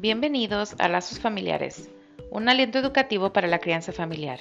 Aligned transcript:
Bienvenidos 0.00 0.76
a 0.78 0.86
Lazos 0.86 1.18
Familiares, 1.18 1.90
un 2.30 2.48
aliento 2.48 2.78
educativo 2.78 3.32
para 3.32 3.48
la 3.48 3.58
crianza 3.58 3.90
familiar. 3.90 4.38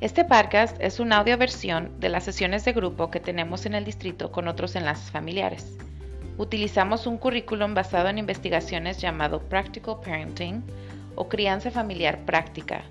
Este 0.00 0.24
podcast 0.24 0.76
es 0.80 1.00
una 1.00 1.16
audio 1.16 1.36
versión 1.36 1.98
de 1.98 2.08
las 2.08 2.22
sesiones 2.22 2.64
de 2.64 2.72
grupo 2.72 3.10
que 3.10 3.18
tenemos 3.18 3.66
en 3.66 3.74
el 3.74 3.84
distrito 3.84 4.30
con 4.30 4.46
otros 4.46 4.76
enlaces 4.76 5.10
familiares. 5.10 5.76
Utilizamos 6.38 7.08
un 7.08 7.18
currículum 7.18 7.74
basado 7.74 8.08
en 8.10 8.18
investigaciones 8.18 8.98
llamado 8.98 9.40
Practical 9.40 9.96
Parenting 10.04 10.62
o 11.16 11.28
Crianza 11.28 11.72
Familiar 11.72 12.24
Práctica. 12.24 12.84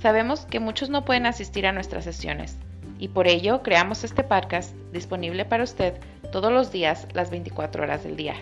Sabemos 0.00 0.46
que 0.46 0.60
muchos 0.60 0.90
no 0.90 1.04
pueden 1.04 1.26
asistir 1.26 1.66
a 1.66 1.72
nuestras 1.72 2.04
sesiones 2.04 2.56
y 3.00 3.08
por 3.08 3.26
ello 3.26 3.64
creamos 3.64 4.04
este 4.04 4.22
podcast 4.22 4.76
disponible 4.92 5.44
para 5.44 5.64
usted 5.64 5.94
todos 6.30 6.52
los 6.52 6.70
días, 6.70 7.08
las 7.14 7.30
24 7.30 7.82
horas 7.82 8.04
del 8.04 8.14
día. 8.14 8.36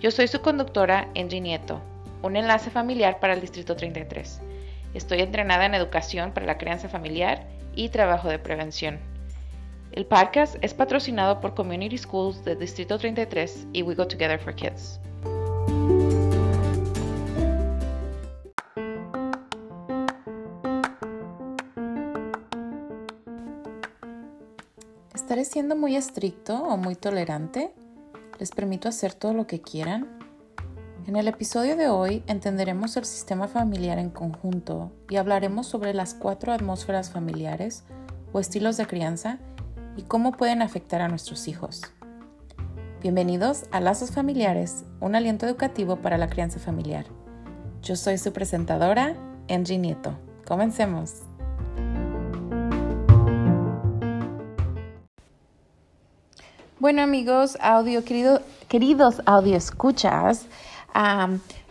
Yo 0.00 0.12
soy 0.12 0.28
su 0.28 0.40
conductora, 0.40 1.08
Angie 1.16 1.40
Nieto, 1.40 1.80
un 2.22 2.36
enlace 2.36 2.70
familiar 2.70 3.18
para 3.18 3.34
el 3.34 3.40
Distrito 3.40 3.74
33. 3.74 4.40
Estoy 4.94 5.22
entrenada 5.22 5.66
en 5.66 5.74
educación 5.74 6.30
para 6.30 6.46
la 6.46 6.56
crianza 6.56 6.88
familiar 6.88 7.48
y 7.74 7.88
trabajo 7.88 8.28
de 8.28 8.38
prevención. 8.38 9.00
El 9.90 10.06
podcast 10.06 10.54
es 10.62 10.72
patrocinado 10.72 11.40
por 11.40 11.56
Community 11.56 11.98
Schools 11.98 12.44
del 12.44 12.60
Distrito 12.60 12.96
33 12.96 13.66
y 13.72 13.82
We 13.82 13.96
Go 13.96 14.06
Together 14.06 14.38
for 14.38 14.54
Kids. 14.54 15.00
¿Estaré 25.12 25.44
siendo 25.44 25.74
muy 25.74 25.96
estricto 25.96 26.54
o 26.54 26.76
muy 26.76 26.94
tolerante? 26.94 27.72
Les 28.38 28.50
permito 28.50 28.88
hacer 28.88 29.14
todo 29.14 29.34
lo 29.34 29.46
que 29.46 29.60
quieran? 29.60 30.06
En 31.06 31.16
el 31.16 31.28
episodio 31.28 31.76
de 31.76 31.88
hoy 31.88 32.22
entenderemos 32.26 32.96
el 32.96 33.04
sistema 33.04 33.48
familiar 33.48 33.98
en 33.98 34.10
conjunto 34.10 34.92
y 35.08 35.16
hablaremos 35.16 35.66
sobre 35.66 35.94
las 35.94 36.14
cuatro 36.14 36.52
atmósferas 36.52 37.10
familiares 37.10 37.84
o 38.32 38.40
estilos 38.40 38.76
de 38.76 38.86
crianza 38.86 39.38
y 39.96 40.02
cómo 40.02 40.32
pueden 40.32 40.62
afectar 40.62 41.00
a 41.00 41.08
nuestros 41.08 41.48
hijos. 41.48 41.82
Bienvenidos 43.00 43.64
a 43.70 43.80
Lazos 43.80 44.10
Familiares, 44.10 44.84
un 45.00 45.14
aliento 45.14 45.46
educativo 45.46 45.96
para 45.96 46.18
la 46.18 46.28
crianza 46.28 46.58
familiar. 46.58 47.06
Yo 47.82 47.96
soy 47.96 48.18
su 48.18 48.32
presentadora, 48.32 49.16
Angie 49.48 49.78
Nieto. 49.78 50.18
Comencemos. 50.46 51.27
Bueno 56.80 57.02
amigos, 57.02 57.58
audio, 57.60 58.04
querido, 58.04 58.40
queridos 58.68 59.20
audio 59.26 59.56
escuchas, 59.56 60.46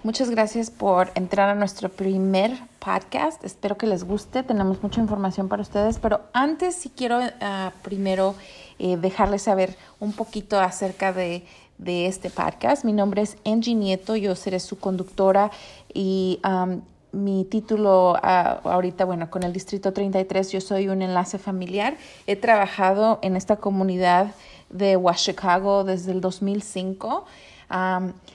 muchas 0.03 0.29
gracias 0.29 0.69
por 0.69 1.11
entrar 1.15 1.47
a 1.47 1.55
nuestro 1.55 1.87
primer 1.87 2.51
podcast. 2.79 3.41
Espero 3.45 3.77
que 3.77 3.87
les 3.87 4.03
guste, 4.03 4.43
tenemos 4.43 4.83
mucha 4.83 4.99
información 4.99 5.47
para 5.47 5.61
ustedes, 5.61 5.97
pero 5.97 6.19
antes 6.33 6.75
sí 6.75 6.91
quiero 6.93 7.21
ah, 7.39 7.71
primero 7.83 8.35
eh, 8.79 8.97
dejarles 8.97 9.43
saber 9.43 9.77
un 10.01 10.11
poquito 10.11 10.59
acerca 10.59 11.13
de, 11.13 11.45
este 11.79 12.29
podcast. 12.29 12.83
Mi 12.83 12.91
nombre 12.91 13.21
es 13.21 13.37
Angie 13.45 13.75
Nieto, 13.75 14.17
yo 14.17 14.35
seré 14.35 14.59
su 14.59 14.77
conductora 14.77 15.51
y 15.93 16.41
mi 17.13 17.45
título 17.45 18.17
ah, 18.21 18.59
ahorita, 18.63 19.05
bueno, 19.05 19.29
con 19.29 19.43
el 19.43 19.53
Distrito 19.53 19.93
33, 19.93 20.51
yo 20.51 20.59
soy 20.59 20.89
un 20.89 21.01
enlace 21.01 21.37
familiar. 21.37 21.95
He 22.25 22.35
trabajado 22.35 23.19
en 23.21 23.37
esta 23.37 23.55
comunidad 23.55 24.33
de 24.69 24.99
Chicago 25.15 25.83
desde 25.83 26.11
el 26.11 26.21
2005. 26.21 27.25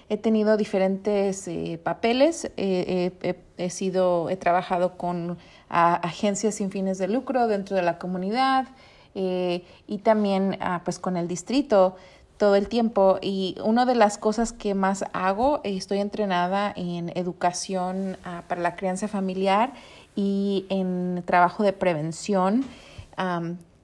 he 0.09 0.17
tenido 0.19 0.57
diferentes 0.57 1.49
eh, 1.49 1.81
papeles, 1.83 2.51
he 2.57 3.71
sido, 3.71 4.29
he 4.31 4.37
trabajado 4.37 4.97
con 4.97 5.39
agencias 5.69 6.57
sin 6.57 6.71
fines 6.71 6.99
de 6.99 7.09
lucro 7.09 7.47
dentro 7.49 7.77
de 7.77 7.83
la 7.83 7.99
comunidad 7.99 8.67
eh, 9.15 9.65
y 9.87 9.99
también 9.99 10.59
ah, 10.61 10.83
pues 10.85 10.99
con 10.99 11.17
el 11.17 11.29
distrito 11.29 11.97
todo 12.39 12.57
el 12.57 12.69
tiempo 12.69 13.19
y 13.23 13.57
una 13.63 13.87
de 13.87 13.95
las 13.95 14.19
cosas 14.19 14.53
que 14.53 14.75
más 14.75 15.05
hago, 15.13 15.61
estoy 15.65 15.99
entrenada 15.99 16.73
en 16.75 17.11
educación 17.17 18.17
ah, 18.25 18.43
para 18.49 18.61
la 18.61 18.75
crianza 18.75 19.07
familiar 19.07 19.73
y 20.17 20.67
en 20.69 21.23
trabajo 21.25 21.63
de 21.63 21.73
prevención 21.73 22.65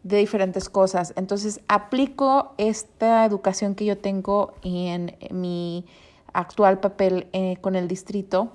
de 0.08 0.16
diferentes 0.16 0.68
cosas. 0.68 1.12
Entonces, 1.16 1.60
aplico 1.68 2.54
esta 2.58 3.24
educación 3.24 3.74
que 3.74 3.84
yo 3.84 3.98
tengo 3.98 4.54
en 4.62 5.16
mi 5.30 5.84
actual 6.32 6.80
papel 6.80 7.28
eh, 7.32 7.56
con 7.60 7.76
el 7.76 7.88
distrito 7.88 8.52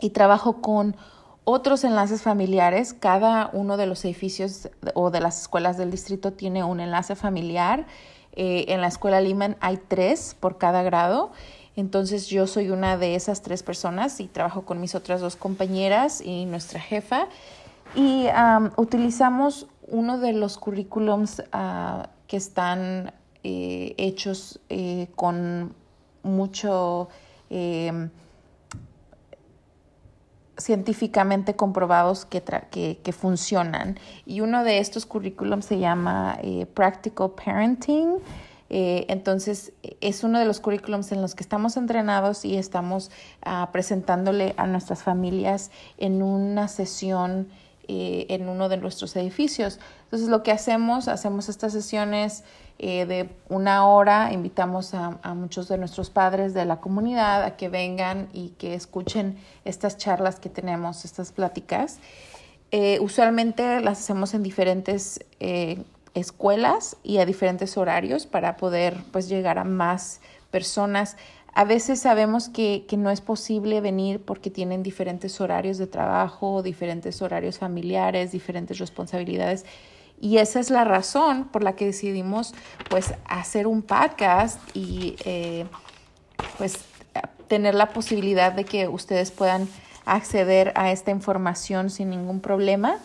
y 0.00 0.10
trabajo 0.10 0.60
con 0.60 0.96
otros 1.44 1.84
enlaces 1.84 2.22
familiares. 2.22 2.94
Cada 2.94 3.50
uno 3.52 3.76
de 3.76 3.86
los 3.86 4.04
edificios 4.04 4.68
o 4.94 5.10
de 5.10 5.20
las 5.20 5.42
escuelas 5.42 5.76
del 5.76 5.90
distrito 5.90 6.32
tiene 6.32 6.64
un 6.64 6.80
enlace 6.80 7.14
familiar. 7.16 7.86
Eh, 8.32 8.66
en 8.68 8.80
la 8.80 8.88
escuela 8.88 9.20
Lehman 9.20 9.56
hay 9.60 9.78
tres 9.88 10.36
por 10.38 10.58
cada 10.58 10.82
grado. 10.82 11.32
Entonces 11.76 12.28
yo 12.28 12.46
soy 12.46 12.70
una 12.70 12.96
de 12.96 13.14
esas 13.14 13.42
tres 13.42 13.62
personas 13.62 14.20
y 14.20 14.28
trabajo 14.28 14.62
con 14.62 14.80
mis 14.80 14.94
otras 14.94 15.20
dos 15.20 15.36
compañeras 15.36 16.22
y 16.22 16.46
nuestra 16.46 16.80
jefa. 16.80 17.28
Y 17.94 18.26
utilizamos 18.76 19.66
uno 19.88 20.18
de 20.18 20.32
los 20.32 20.58
currículums 20.58 21.42
ah, 21.52 22.10
que 22.26 22.36
están 22.36 23.12
eh, 23.44 23.94
hechos 23.96 24.58
eh, 24.68 25.06
con 25.14 25.72
mucho 26.24 27.08
em, 27.48 28.10
científicamente 30.56 31.54
comprobados 31.54 32.24
que, 32.24 32.42
que, 32.42 33.12
funcionan. 33.12 33.98
Y 34.24 34.40
uno 34.40 34.64
de 34.64 34.78
estos 34.78 35.06
currículums 35.06 35.66
se 35.66 35.78
llama 35.78 36.38
eh, 36.42 36.66
Practical 36.66 37.30
Parenting. 37.32 38.16
entonces, 38.68 39.72
es 40.00 40.24
uno 40.24 40.40
de 40.40 40.44
los 40.44 40.58
currículums 40.58 41.12
en 41.12 41.22
los 41.22 41.36
que 41.36 41.44
estamos 41.44 41.76
entrenados 41.76 42.44
y 42.44 42.56
estamos 42.56 43.12
ah, 43.42 43.68
presentándole 43.70 44.54
a 44.56 44.66
nuestras 44.66 45.04
familias 45.04 45.70
en 45.98 46.20
una 46.20 46.66
sesión 46.66 47.46
eh, 47.88 48.26
en 48.30 48.48
uno 48.48 48.68
de 48.68 48.76
nuestros 48.76 49.14
edificios. 49.16 49.78
Entonces 50.04 50.28
lo 50.28 50.42
que 50.42 50.52
hacemos, 50.52 51.08
hacemos 51.08 51.48
estas 51.48 51.72
sesiones 51.72 52.44
eh, 52.78 53.06
de 53.06 53.28
una 53.48 53.86
hora, 53.86 54.32
invitamos 54.32 54.92
a, 54.94 55.18
muchos 55.34 55.68
de 55.68 55.78
nuestros 55.78 56.10
padres 56.10 56.52
de 56.54 56.64
la 56.64 56.80
comunidad 56.80 57.42
a 57.44 57.56
que 57.56 57.68
vengan 57.68 58.28
y 58.32 58.50
que 58.50 58.74
escuchen 58.74 59.38
estas 59.64 59.96
charlas 59.96 60.40
que 60.40 60.48
tenemos, 60.48 61.04
estas 61.04 61.32
pláticas. 61.32 61.98
Eh, 62.70 62.98
usualmente 63.00 63.80
las 63.80 64.00
hacemos 64.00 64.34
en 64.34 64.42
diferentes 64.42 65.24
escuelas 66.14 66.96
y 67.02 67.18
a 67.18 67.26
diferentes 67.26 67.76
horarios 67.76 68.26
para 68.26 68.56
poder 68.56 68.96
pues 69.12 69.28
llegar 69.28 69.58
a 69.58 69.64
más 69.64 70.20
personas. 70.50 71.16
A 71.56 71.64
veces 71.64 72.00
sabemos 72.00 72.50
que, 72.50 72.84
no 72.98 73.10
es 73.10 73.22
posible 73.22 73.80
venir 73.80 74.20
porque 74.20 74.50
tienen 74.50 74.82
diferentes 74.82 75.40
horarios 75.40 75.78
de 75.78 75.86
trabajo, 75.86 76.62
diferentes 76.62 77.22
horarios 77.22 77.58
familiares, 77.58 78.30
diferentes 78.30 78.78
responsabilidades. 78.78 79.64
Y 80.20 80.36
esa 80.36 80.60
es 80.60 80.68
la 80.68 80.84
razón 80.84 81.44
por 81.44 81.64
la 81.64 81.74
que 81.74 81.86
decidimos 81.86 82.52
pues 82.90 83.14
hacer 83.24 83.66
un 83.66 83.80
podcast 83.80 84.60
y 84.74 85.16
eh, 85.24 85.64
pues 86.58 86.76
tener 87.48 87.74
la 87.74 87.88
posibilidad 87.88 88.52
de 88.52 88.66
que 88.66 88.86
ustedes 88.86 89.30
puedan 89.30 89.66
acceder 90.04 90.74
a 90.76 90.92
esta 90.92 91.10
información 91.10 91.88
sin 91.88 92.10
ningún 92.10 92.40
problema 92.40 92.98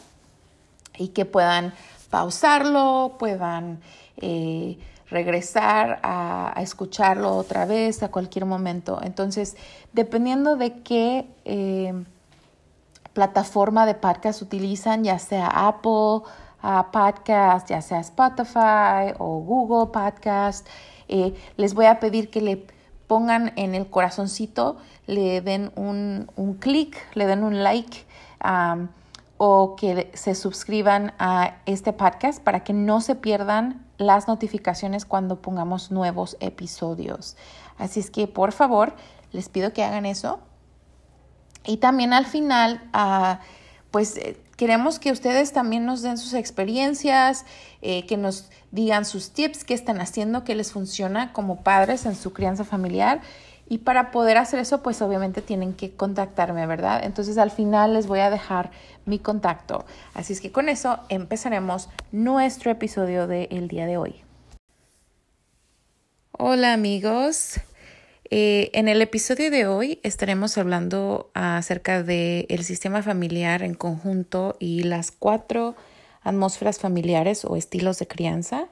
y 0.98 1.08
que 1.10 1.24
puedan 1.24 1.74
pausarlo, 2.10 3.16
puedan 3.18 3.80
eh, 4.18 4.78
regresar 5.12 6.00
a, 6.04 6.54
escucharlo 6.58 7.36
otra 7.36 7.66
vez 7.66 8.02
a 8.02 8.10
cualquier 8.10 8.46
momento. 8.46 9.00
Entonces, 9.04 9.56
dependiendo 9.94 10.56
de 10.56 10.82
qué 10.82 11.28
eh, 11.46 11.94
plataforma 13.14 13.86
de 13.86 13.94
podcast 13.94 14.42
utilizan, 14.42 15.04
ya 15.04 15.20
sea 15.20 15.48
Apple 15.48 16.24
uh, 16.64 16.92
Podcast, 16.92 17.70
ya 17.70 17.82
sea 17.82 18.00
Spotify 18.00 19.14
o 19.20 19.40
Google 19.40 19.92
Podcast, 19.92 20.66
eh, 21.08 21.36
les 21.58 21.74
voy 21.74 21.86
a 21.86 22.00
pedir 22.00 22.30
que 22.30 22.42
le 22.42 22.66
pongan 23.08 23.52
en 23.58 23.76
el 23.76 23.88
corazoncito, 23.90 24.78
le 25.08 25.42
den 25.42 25.74
un, 25.76 26.32
un 26.38 26.54
clic, 26.54 26.98
le 27.16 27.28
den 27.28 27.44
un 27.44 27.64
like. 27.64 28.06
O 29.44 29.76
que 29.76 30.12
se 30.14 30.36
suscriban 30.36 31.16
a 31.18 31.56
este 31.66 31.94
podcast 31.94 32.40
para 32.44 32.64
que 32.64 32.74
no 32.74 33.02
se 33.02 33.16
pierdan 33.16 33.84
las 33.98 34.28
notificaciones 34.28 35.04
cuando 35.04 35.42
pongamos 35.42 35.90
nuevos 35.90 36.38
episodios. 36.42 37.38
Así 37.80 38.02
es 38.02 38.12
que 38.12 38.28
por 38.28 38.52
favor, 38.52 38.94
les 39.32 39.50
pido 39.50 39.74
que 39.74 39.84
hagan 39.84 40.06
eso. 40.06 40.42
Y 41.66 41.78
también 41.78 42.14
al 42.14 42.28
final, 42.28 42.88
ah, 42.94 43.40
pues 43.90 44.18
eh, 44.18 44.40
queremos 44.58 45.00
que 45.00 45.12
ustedes 45.12 45.54
también 45.54 45.88
nos 45.88 46.04
den 46.04 46.20
sus 46.20 46.36
experiencias, 46.36 47.44
eh, 47.82 48.06
que 48.06 48.18
nos 48.18 48.52
digan 48.70 49.06
sus 49.06 49.32
tips, 49.32 49.64
qué 49.64 49.74
están 49.74 50.02
haciendo, 50.02 50.44
qué 50.44 50.54
les 50.54 50.72
funciona 50.72 51.34
como 51.34 51.64
padres 51.64 52.06
en 52.06 52.14
su 52.14 52.32
crianza 52.32 52.64
familiar 52.64 53.22
Y 53.72 53.78
para 53.78 54.12
poder 54.12 54.38
hacer 54.38 54.60
eso, 54.60 54.84
pues 54.84 55.02
obviamente 55.02 55.42
tienen 55.42 55.74
que 55.74 55.92
contactarme, 55.92 56.68
¿verdad? 56.68 57.06
Entonces 57.06 57.38
al 57.38 57.52
final 57.52 57.94
les 57.94 58.06
voy 58.06 58.20
a 58.20 58.30
dejar 58.30 58.70
mi 59.06 59.18
contacto. 59.18 59.86
Así 60.14 60.34
es 60.34 60.42
que 60.42 60.52
con 60.52 60.68
eso 60.68 61.00
empezaremos 61.08 61.88
nuestro 62.12 62.70
episodio 62.70 63.28
del 63.28 63.70
día 63.70 63.86
de 63.86 63.96
hoy. 63.96 64.16
Hola 66.34 66.74
amigos. 66.74 67.62
Eh, 68.30 68.72
en 68.74 68.90
el 68.90 69.02
episodio 69.02 69.50
de 69.50 69.66
hoy 69.68 70.02
estaremos 70.04 70.58
hablando 70.58 71.32
acerca 71.34 72.04
del 72.04 72.48
el 72.50 72.66
sistema 72.66 73.02
familiar 73.02 73.64
en 73.64 73.76
conjunto 73.76 74.58
y 74.60 74.84
las 74.84 75.12
cuatro 75.12 75.78
atmósferas 76.24 76.78
familiares 76.78 77.46
o 77.46 77.56
estilos 77.56 78.00
de 78.00 78.08
crianza. 78.08 78.68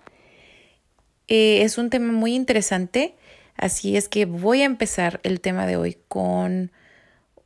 Eh, 1.30 1.62
es 1.62 1.78
un 1.78 1.90
tema 1.90 2.12
muy 2.12 2.36
interesante, 2.36 3.16
así 3.60 3.98
es 3.98 4.10
que 4.10 4.26
voy 4.26 4.62
a 4.62 4.66
empezar 4.66 5.20
el 5.24 5.42
tema 5.42 5.68
de 5.68 5.78
hoy 5.78 5.98
con 6.08 6.72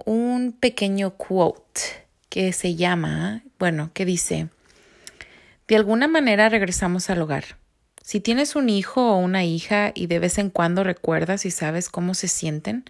un 0.05 0.53
pequeño 0.53 1.15
quote 1.15 1.81
que 2.29 2.53
se 2.53 2.75
llama, 2.75 3.43
bueno, 3.59 3.91
que 3.93 4.05
dice, 4.05 4.49
de 5.67 5.75
alguna 5.75 6.07
manera 6.07 6.49
regresamos 6.49 7.09
al 7.09 7.21
hogar. 7.21 7.57
Si 8.01 8.19
tienes 8.19 8.55
un 8.55 8.69
hijo 8.69 9.13
o 9.13 9.17
una 9.17 9.43
hija 9.43 9.91
y 9.95 10.07
de 10.07 10.19
vez 10.19 10.37
en 10.37 10.49
cuando 10.49 10.83
recuerdas 10.83 11.45
y 11.45 11.51
sabes 11.51 11.89
cómo 11.89 12.13
se 12.13 12.27
sienten, 12.27 12.85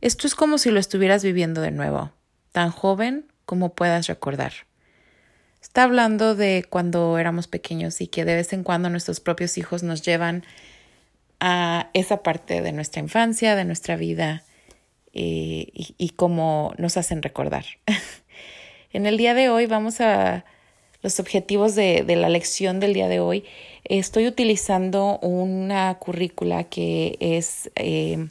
esto 0.00 0.26
es 0.26 0.34
como 0.34 0.58
si 0.58 0.70
lo 0.70 0.80
estuvieras 0.80 1.22
viviendo 1.22 1.60
de 1.60 1.70
nuevo, 1.70 2.12
tan 2.52 2.70
joven 2.70 3.26
como 3.44 3.74
puedas 3.74 4.06
recordar. 4.06 4.52
Está 5.60 5.82
hablando 5.82 6.34
de 6.34 6.64
cuando 6.68 7.18
éramos 7.18 7.46
pequeños 7.46 8.00
y 8.00 8.06
que 8.06 8.24
de 8.24 8.36
vez 8.36 8.52
en 8.52 8.62
cuando 8.62 8.90
nuestros 8.90 9.20
propios 9.20 9.58
hijos 9.58 9.82
nos 9.82 10.02
llevan 10.02 10.44
a 11.40 11.90
esa 11.94 12.22
parte 12.22 12.62
de 12.62 12.72
nuestra 12.72 13.00
infancia, 13.00 13.54
de 13.54 13.64
nuestra 13.64 13.96
vida 13.96 14.42
eh, 15.12 15.68
y, 15.74 16.10
cómo 16.10 16.74
nos 16.78 16.96
hacen 16.96 17.22
recordar. 17.22 17.64
en 18.92 19.06
el 19.06 19.16
día 19.16 19.34
de 19.34 19.48
hoy 19.48 19.66
vamos 19.66 20.00
a 20.00 20.44
los 21.02 21.20
objetivos 21.20 21.74
de, 21.74 22.04
la 22.06 22.28
lección 22.28 22.80
del 22.80 22.94
día 22.94 23.08
de 23.08 23.20
hoy. 23.20 23.44
Estoy 23.84 24.26
utilizando 24.26 25.18
una 25.20 25.94
currícula 25.98 26.64
que 26.64 27.16
es, 27.20 27.70
eh, 27.76 28.28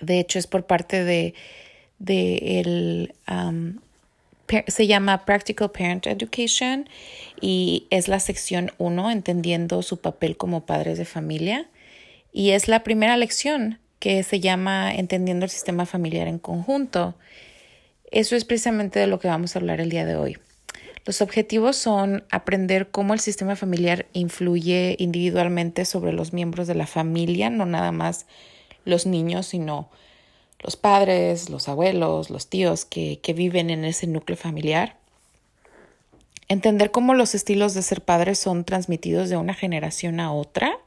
de 0.00 0.20
hecho, 0.20 0.38
es 0.38 0.46
por 0.46 0.64
parte 0.66 1.04
de, 1.04 1.34
de 1.98 2.60
el, 2.60 3.14
se 4.66 4.86
llama 4.86 5.24
Practical 5.24 5.70
Parent 5.70 6.06
Education 6.06 6.88
y 7.40 7.86
es 7.90 8.08
la 8.08 8.20
sección 8.20 8.72
1, 8.78 9.10
entendiendo 9.10 9.82
su 9.82 10.00
papel 10.00 10.36
como 10.36 10.66
padres 10.66 10.98
de 10.98 11.04
familia. 11.04 11.68
Y 12.32 12.50
es 12.50 12.68
la 12.68 12.82
primera 12.82 13.16
lección 13.16 13.78
que 13.98 14.22
se 14.22 14.40
llama 14.40 14.94
Entendiendo 14.94 15.44
el 15.44 15.50
sistema 15.50 15.86
familiar 15.86 16.26
en 16.26 16.38
conjunto. 16.38 17.14
Eso 18.10 18.34
es 18.34 18.44
precisamente 18.44 18.98
de 18.98 19.06
lo 19.06 19.20
que 19.20 19.28
vamos 19.28 19.54
a 19.54 19.58
hablar 19.58 19.80
el 19.80 19.90
día 19.90 20.06
de 20.06 20.16
hoy. 20.16 20.38
Los 21.04 21.22
objetivos 21.22 21.76
son 21.76 22.24
aprender 22.30 22.90
cómo 22.90 23.14
el 23.14 23.20
sistema 23.20 23.56
familiar 23.56 24.06
influye 24.12 24.96
individualmente 24.98 25.84
sobre 25.84 26.12
los 26.12 26.32
miembros 26.32 26.66
de 26.66 26.74
la 26.74 26.86
familia, 26.86 27.50
no 27.50 27.66
nada 27.66 27.92
más 27.92 28.26
los 28.84 29.06
niños, 29.06 29.46
sino 29.46 29.90
los 30.60 30.76
padres, 30.76 31.48
los 31.48 31.68
abuelos, 31.68 32.30
los 32.30 32.48
tíos 32.48 32.84
que, 32.84 33.18
que 33.22 33.32
viven 33.32 33.70
en 33.70 33.84
ese 33.84 34.06
núcleo 34.06 34.36
familiar. 34.36 34.96
Entender 36.48 36.90
cómo 36.90 37.14
los 37.14 37.34
estilos 37.34 37.74
de 37.74 37.82
ser 37.82 38.02
padres 38.02 38.38
son 38.38 38.64
transmitidos 38.64 39.30
de 39.30 39.36
una 39.36 39.54
generación 39.54 40.20
a 40.20 40.32
otra 40.32 40.78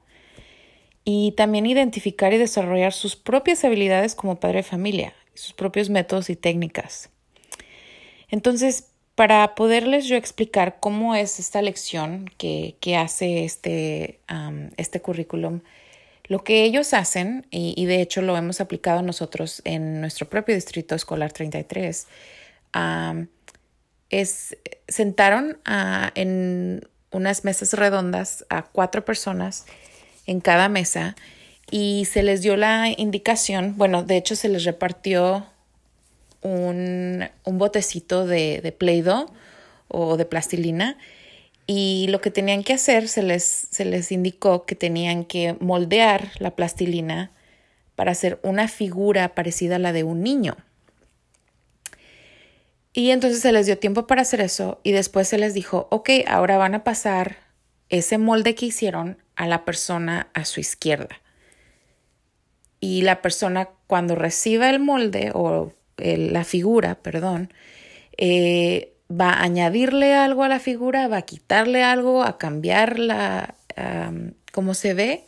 y 1.06 1.34
también 1.34 1.66
identificar 1.66 2.34
y 2.34 2.38
desarrollar 2.38 2.94
sus 2.94 3.16
propias 3.16 3.64
habilidades 3.64 4.16
como 4.16 4.40
padre 4.40 4.58
de 4.58 4.64
familia, 4.64 5.14
sus 5.34 5.54
propios 5.54 5.90
métodos 5.90 6.30
y 6.30 6.36
técnicas. 6.36 7.10
Entonces, 8.30 8.88
para 9.16 9.54
poderles 9.56 10.06
yo 10.06 10.16
explicar 10.16 10.78
cómo 10.80 11.14
es 11.14 11.40
esta 11.40 11.62
lección 11.62 12.32
que, 12.38 12.78
que 12.80 12.96
hace 12.96 13.44
este, 13.44 14.20
este 14.78 15.02
currículum, 15.02 15.62
lo 16.26 16.44
que 16.44 16.64
ellos 16.64 16.94
hacen, 16.94 17.46
y, 17.52 17.86
de 17.86 18.02
hecho 18.02 18.22
lo 18.22 18.38
hemos 18.38 18.62
aplicado 18.62 19.02
nosotros 19.02 19.62
en 19.66 20.00
nuestro 20.00 20.30
propio 20.30 20.56
distrito 20.56 20.96
escolar 20.96 21.32
33, 21.32 22.08
es 24.10 24.58
sentaron 24.88 25.60
en 26.16 26.88
unas 27.12 27.44
mesas 27.44 27.74
redondas 27.74 28.46
a 28.50 28.64
cuatro 28.64 29.06
personas 29.06 29.66
en 30.26 30.40
cada 30.40 30.70
mesa 30.70 31.16
y 31.72 32.06
se 32.06 32.24
les 32.24 32.42
dio 32.42 32.56
la 32.56 32.90
indicación, 32.96 33.76
bueno, 33.78 34.04
de 34.04 34.18
hecho 34.18 34.36
se 34.36 34.50
les 34.50 34.64
repartió 34.64 35.46
un, 36.42 37.28
un 37.46 37.58
botecito 37.58 38.26
de, 38.26 38.62
de 38.62 38.72
Play-Doh 38.72 39.32
o 39.88 40.18
de 40.18 40.26
plastilina 40.26 40.98
y 41.66 42.08
lo 42.10 42.20
que 42.20 42.32
tenían 42.32 42.64
que 42.64 42.74
hacer, 42.74 43.08
se 43.08 43.24
les, 43.24 43.44
se 43.44 43.86
les 43.86 44.12
indicó 44.12 44.66
que 44.66 44.76
tenían 44.76 45.24
que 45.24 45.56
moldear 45.60 46.32
la 46.40 46.52
plastilina 46.52 47.32
para 47.96 48.12
hacer 48.12 48.40
una 48.44 48.68
figura 48.68 49.34
parecida 49.34 49.78
a 49.78 49.80
la 49.80 49.94
de 49.94 50.04
un 50.04 50.22
niño. 50.24 50.58
Y 52.92 53.12
entonces 53.12 53.42
se 53.42 53.52
les 53.52 53.66
dio 53.66 53.80
tiempo 53.80 54.06
para 54.06 54.22
hacer 54.22 54.42
eso 54.42 54.80
y 54.84 54.92
después 54.92 55.28
se 55.28 55.38
les 55.38 55.54
dijo, 55.54 55.88
ok, 55.90 56.10
ahora 56.28 56.58
van 56.58 56.76
a 56.76 56.84
pasar 56.84 57.38
ese 57.90 58.18
molde 58.18 58.56
que 58.56 58.68
hicieron 58.68 59.18
a 59.36 59.48
la 59.48 59.66
persona 59.66 60.28
a 60.34 60.46
su 60.46 60.60
izquierda. 60.60 61.22
Y 62.80 63.02
la 63.04 63.22
persona 63.22 63.70
cuando 63.88 64.16
reciba 64.16 64.70
el 64.70 64.80
molde 64.80 65.32
o 65.34 65.74
la 65.98 66.44
figura, 66.44 66.96
perdón, 66.96 67.54
eh, 68.18 68.94
va 69.10 69.30
a 69.30 69.44
añadirle 69.44 70.14
algo 70.14 70.44
a 70.44 70.50
la 70.50 70.60
figura, 70.60 71.08
va 71.08 71.18
a 71.18 71.22
quitarle 71.22 71.84
algo, 71.84 72.24
a 72.24 72.38
cambiarla 72.38 73.56
como 74.52 74.76
se 74.76 74.94
ve 74.94 75.24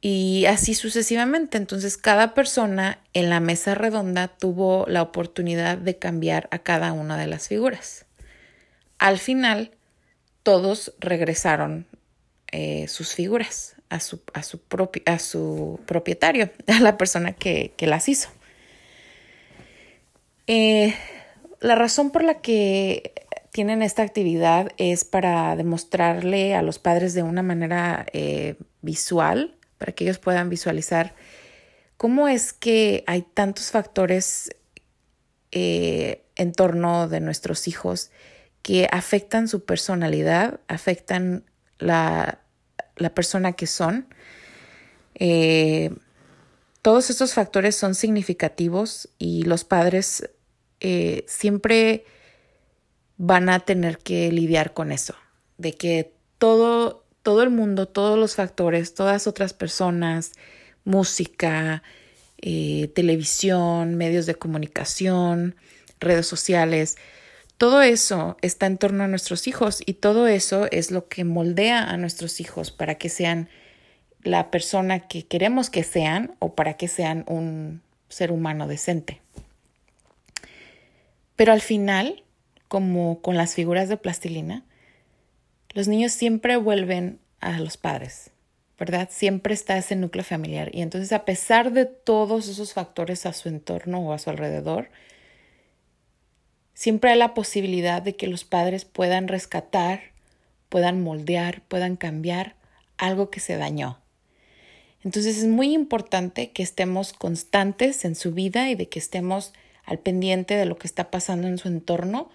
y 0.00 0.44
así 0.46 0.74
sucesivamente. 0.74 1.58
Entonces 1.58 1.96
cada 1.96 2.34
persona 2.34 3.00
en 3.12 3.30
la 3.30 3.40
mesa 3.40 3.74
redonda 3.74 4.28
tuvo 4.28 4.84
la 4.88 5.02
oportunidad 5.02 5.78
de 5.78 5.98
cambiar 5.98 6.48
a 6.50 6.58
cada 6.60 6.92
una 6.92 7.16
de 7.16 7.26
las 7.26 7.48
figuras. 7.48 8.06
Al 8.98 9.18
final, 9.18 9.72
todos 10.42 10.94
regresaron 10.98 11.86
eh, 12.52 12.88
sus 12.88 13.14
figuras 13.14 13.76
a 13.90 14.00
su, 14.00 14.22
a, 14.32 14.42
su 14.42 14.60
a 15.06 15.18
su 15.18 15.80
propietario, 15.86 16.50
a 16.66 16.80
la 16.80 16.96
persona 16.96 17.32
que, 17.32 17.74
que 17.76 17.86
las 17.86 18.08
hizo. 18.08 18.30
Eh, 20.46 20.94
la 21.60 21.74
razón 21.74 22.10
por 22.10 22.24
la 22.24 22.40
que 22.40 23.12
tienen 23.52 23.82
esta 23.82 24.02
actividad 24.02 24.70
es 24.78 25.04
para 25.04 25.56
demostrarle 25.56 26.54
a 26.54 26.62
los 26.62 26.78
padres 26.78 27.12
de 27.12 27.22
una 27.22 27.42
manera 27.42 28.06
eh, 28.12 28.56
visual, 28.80 29.56
para 29.76 29.92
que 29.92 30.04
ellos 30.04 30.18
puedan 30.18 30.48
visualizar 30.48 31.14
cómo 31.96 32.28
es 32.28 32.52
que 32.52 33.04
hay 33.06 33.22
tantos 33.22 33.70
factores 33.70 34.50
en 35.50 36.52
torno 36.52 37.08
de 37.08 37.20
nuestros 37.20 37.68
hijos 37.68 38.10
que 38.62 38.86
afectan 38.92 39.48
su 39.48 39.64
personalidad, 39.64 40.60
afectan 40.68 41.44
la, 41.78 42.40
persona 43.14 43.52
que 43.52 43.66
son. 43.66 44.06
Eh, 45.14 45.90
todos 46.82 47.10
estos 47.10 47.34
factores 47.34 47.76
son 47.76 47.94
significativos 47.94 49.08
y 49.18 49.42
los 49.42 49.64
padres 49.64 50.30
eh, 50.80 51.24
siempre 51.26 52.04
van 53.16 53.48
a 53.48 53.60
tener 53.60 53.98
que 53.98 54.30
lidiar 54.30 54.74
con 54.74 54.92
eso, 54.92 55.14
de 55.56 55.72
que 55.72 56.12
todo, 56.38 57.04
todo 57.22 57.42
el 57.42 57.50
mundo, 57.50 57.88
todos 57.88 58.18
los 58.18 58.36
factores, 58.36 58.94
todas 58.94 59.26
otras 59.26 59.52
personas, 59.52 60.32
música, 60.84 61.82
eh, 62.40 62.90
televisión, 62.94 63.96
medios 63.96 64.26
de 64.26 64.36
comunicación, 64.36 65.56
redes 65.98 66.26
sociales, 66.26 66.96
todo 67.58 67.82
eso 67.82 68.36
está 68.40 68.66
en 68.66 68.78
torno 68.78 69.02
a 69.02 69.08
nuestros 69.08 69.48
hijos 69.48 69.82
y 69.84 69.94
todo 69.94 70.28
eso 70.28 70.68
es 70.70 70.92
lo 70.92 71.08
que 71.08 71.24
moldea 71.24 71.82
a 71.82 71.96
nuestros 71.96 72.40
hijos 72.40 72.70
para 72.70 72.94
que 72.94 73.08
sean 73.08 73.48
la 74.22 74.50
persona 74.52 75.08
que 75.08 75.26
queremos 75.26 75.68
que 75.68 75.82
sean 75.82 76.36
o 76.38 76.54
para 76.54 76.74
que 76.74 76.86
sean 76.86 77.24
un 77.26 77.82
ser 78.08 78.30
humano 78.30 78.68
decente. 78.68 79.20
Pero 81.34 81.52
al 81.52 81.60
final, 81.60 82.22
como 82.68 83.20
con 83.20 83.36
las 83.36 83.54
figuras 83.54 83.88
de 83.88 83.96
plastilina, 83.96 84.64
los 85.74 85.88
niños 85.88 86.12
siempre 86.12 86.56
vuelven 86.56 87.18
a 87.40 87.58
los 87.58 87.76
padres, 87.76 88.30
¿verdad? 88.78 89.08
Siempre 89.10 89.54
está 89.54 89.76
ese 89.76 89.96
núcleo 89.96 90.24
familiar. 90.24 90.70
Y 90.72 90.82
entonces, 90.82 91.12
a 91.12 91.24
pesar 91.24 91.72
de 91.72 91.86
todos 91.86 92.48
esos 92.48 92.72
factores 92.72 93.26
a 93.26 93.32
su 93.32 93.48
entorno 93.48 94.00
o 94.00 94.12
a 94.12 94.18
su 94.18 94.30
alrededor, 94.30 94.90
siempre 96.78 97.10
hay 97.10 97.18
la 97.18 97.34
posibilidad 97.34 98.00
de 98.02 98.14
que 98.14 98.28
los 98.28 98.44
padres 98.44 98.84
puedan 98.84 99.26
rescatar, 99.26 100.12
puedan 100.68 101.02
moldear, 101.02 101.60
puedan 101.62 101.96
cambiar 101.96 102.54
algo 102.98 103.30
que 103.30 103.40
se 103.40 103.56
dañó. 103.56 103.98
Entonces 105.02 105.38
es 105.38 105.48
muy 105.48 105.74
importante 105.74 106.52
que 106.52 106.62
estemos 106.62 107.12
constantes 107.12 108.04
en 108.04 108.14
su 108.14 108.32
vida 108.32 108.70
y 108.70 108.76
de 108.76 108.88
que 108.88 109.00
estemos 109.00 109.52
al 109.84 109.98
pendiente 109.98 110.54
de 110.54 110.66
lo 110.66 110.78
que 110.78 110.86
está 110.86 111.10
pasando 111.10 111.48
en 111.48 111.58
su 111.58 111.66
entorno 111.66 112.30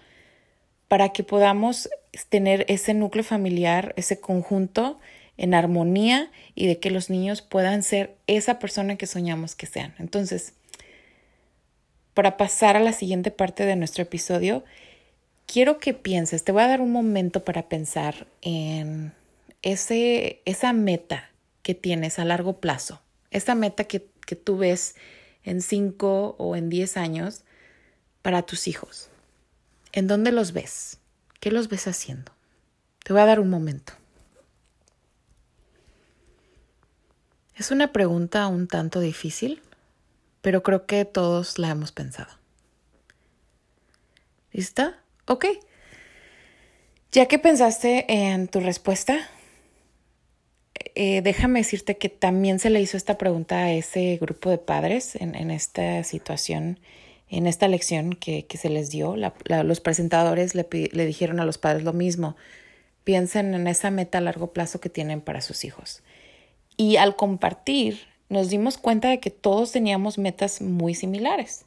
para 0.88 1.08
que 1.08 1.24
podamos 1.24 1.88
tener 2.28 2.66
ese 2.68 2.92
núcleo 2.92 3.24
familiar, 3.24 3.94
ese 3.96 4.20
conjunto 4.20 5.00
en 5.38 5.54
armonía 5.54 6.30
y 6.54 6.66
de 6.66 6.78
que 6.78 6.90
los 6.90 7.08
niños 7.08 7.40
puedan 7.40 7.82
ser 7.82 8.14
esa 8.26 8.58
persona 8.58 8.96
que 8.96 9.06
soñamos 9.06 9.54
que 9.54 9.64
sean. 9.64 9.94
Entonces, 9.98 10.52
para 12.14 12.36
pasar 12.36 12.76
a 12.76 12.80
la 12.80 12.92
siguiente 12.92 13.30
parte 13.30 13.66
de 13.66 13.76
nuestro 13.76 14.02
episodio, 14.02 14.64
quiero 15.46 15.78
que 15.78 15.94
pienses, 15.94 16.44
te 16.44 16.52
voy 16.52 16.62
a 16.62 16.68
dar 16.68 16.80
un 16.80 16.92
momento 16.92 17.44
para 17.44 17.68
pensar 17.68 18.26
en 18.40 19.12
ese, 19.62 20.40
esa 20.44 20.72
meta 20.72 21.30
que 21.62 21.74
tienes 21.74 22.18
a 22.18 22.24
largo 22.24 22.60
plazo, 22.60 23.02
esa 23.30 23.54
meta 23.54 23.84
que, 23.84 24.06
que 24.26 24.36
tú 24.36 24.56
ves 24.56 24.94
en 25.42 25.60
5 25.60 26.36
o 26.38 26.56
en 26.56 26.70
10 26.70 26.96
años 26.96 27.42
para 28.22 28.42
tus 28.42 28.68
hijos. 28.68 29.10
¿En 29.92 30.06
dónde 30.06 30.32
los 30.32 30.52
ves? 30.52 30.98
¿Qué 31.40 31.50
los 31.50 31.68
ves 31.68 31.86
haciendo? 31.86 32.32
Te 33.04 33.12
voy 33.12 33.22
a 33.22 33.26
dar 33.26 33.40
un 33.40 33.50
momento. 33.50 33.92
Es 37.56 37.70
una 37.70 37.92
pregunta 37.92 38.48
un 38.48 38.66
tanto 38.66 39.00
difícil, 39.00 39.62
pero 40.44 40.62
creo 40.62 40.84
que 40.84 41.06
todos 41.06 41.58
la 41.58 41.70
hemos 41.70 41.90
pensado. 41.90 42.30
¿Lista? 44.52 45.00
Ok. 45.26 45.46
Ya 47.12 47.24
que 47.26 47.38
pensaste 47.38 48.04
en 48.12 48.48
tu 48.48 48.60
respuesta, 48.60 49.30
eh, 50.94 51.22
déjame 51.22 51.60
decirte 51.60 51.96
que 51.96 52.10
también 52.10 52.58
se 52.58 52.68
le 52.68 52.82
hizo 52.82 52.98
esta 52.98 53.16
pregunta 53.16 53.56
a 53.56 53.72
ese 53.72 54.18
grupo 54.20 54.50
de 54.50 54.58
padres 54.58 55.16
en, 55.16 55.50
esta 55.50 56.04
situación, 56.04 56.78
en 57.30 57.46
esta 57.46 57.66
lección 57.66 58.12
que, 58.12 58.46
se 58.52 58.68
les 58.68 58.90
dio. 58.90 59.16
los 59.16 59.80
presentadores 59.80 60.54
le, 60.54 60.68
le 60.92 61.06
dijeron 61.06 61.40
a 61.40 61.46
los 61.46 61.56
padres 61.56 61.84
lo 61.84 61.94
mismo. 61.94 62.36
Piensen 63.02 63.54
en 63.54 63.66
esa 63.66 63.90
meta 63.90 64.18
a 64.18 64.20
largo 64.20 64.52
plazo 64.52 64.78
que 64.78 64.90
tienen 64.90 65.22
para 65.22 65.40
sus 65.40 65.64
hijos. 65.64 66.02
Y 66.76 66.96
al 66.96 67.16
compartir, 67.16 68.13
nos 68.28 68.48
dimos 68.50 68.78
cuenta 68.78 69.08
de 69.08 69.20
que 69.20 69.30
todos 69.30 69.72
teníamos 69.72 70.18
metas 70.18 70.60
muy 70.60 70.94
similares. 70.94 71.66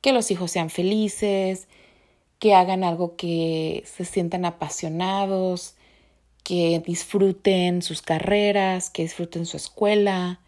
Que 0.00 0.12
los 0.12 0.30
hijos 0.30 0.50
sean 0.50 0.70
felices, 0.70 1.68
que 2.38 2.54
hagan 2.54 2.84
algo 2.84 3.16
que 3.16 3.84
se 3.86 4.04
sientan 4.04 4.44
apasionados, 4.44 5.74
que 6.42 6.82
disfruten 6.84 7.82
sus 7.82 8.00
carreras, 8.00 8.90
que 8.90 9.02
disfruten 9.02 9.44
su 9.44 9.56
escuela, 9.56 10.40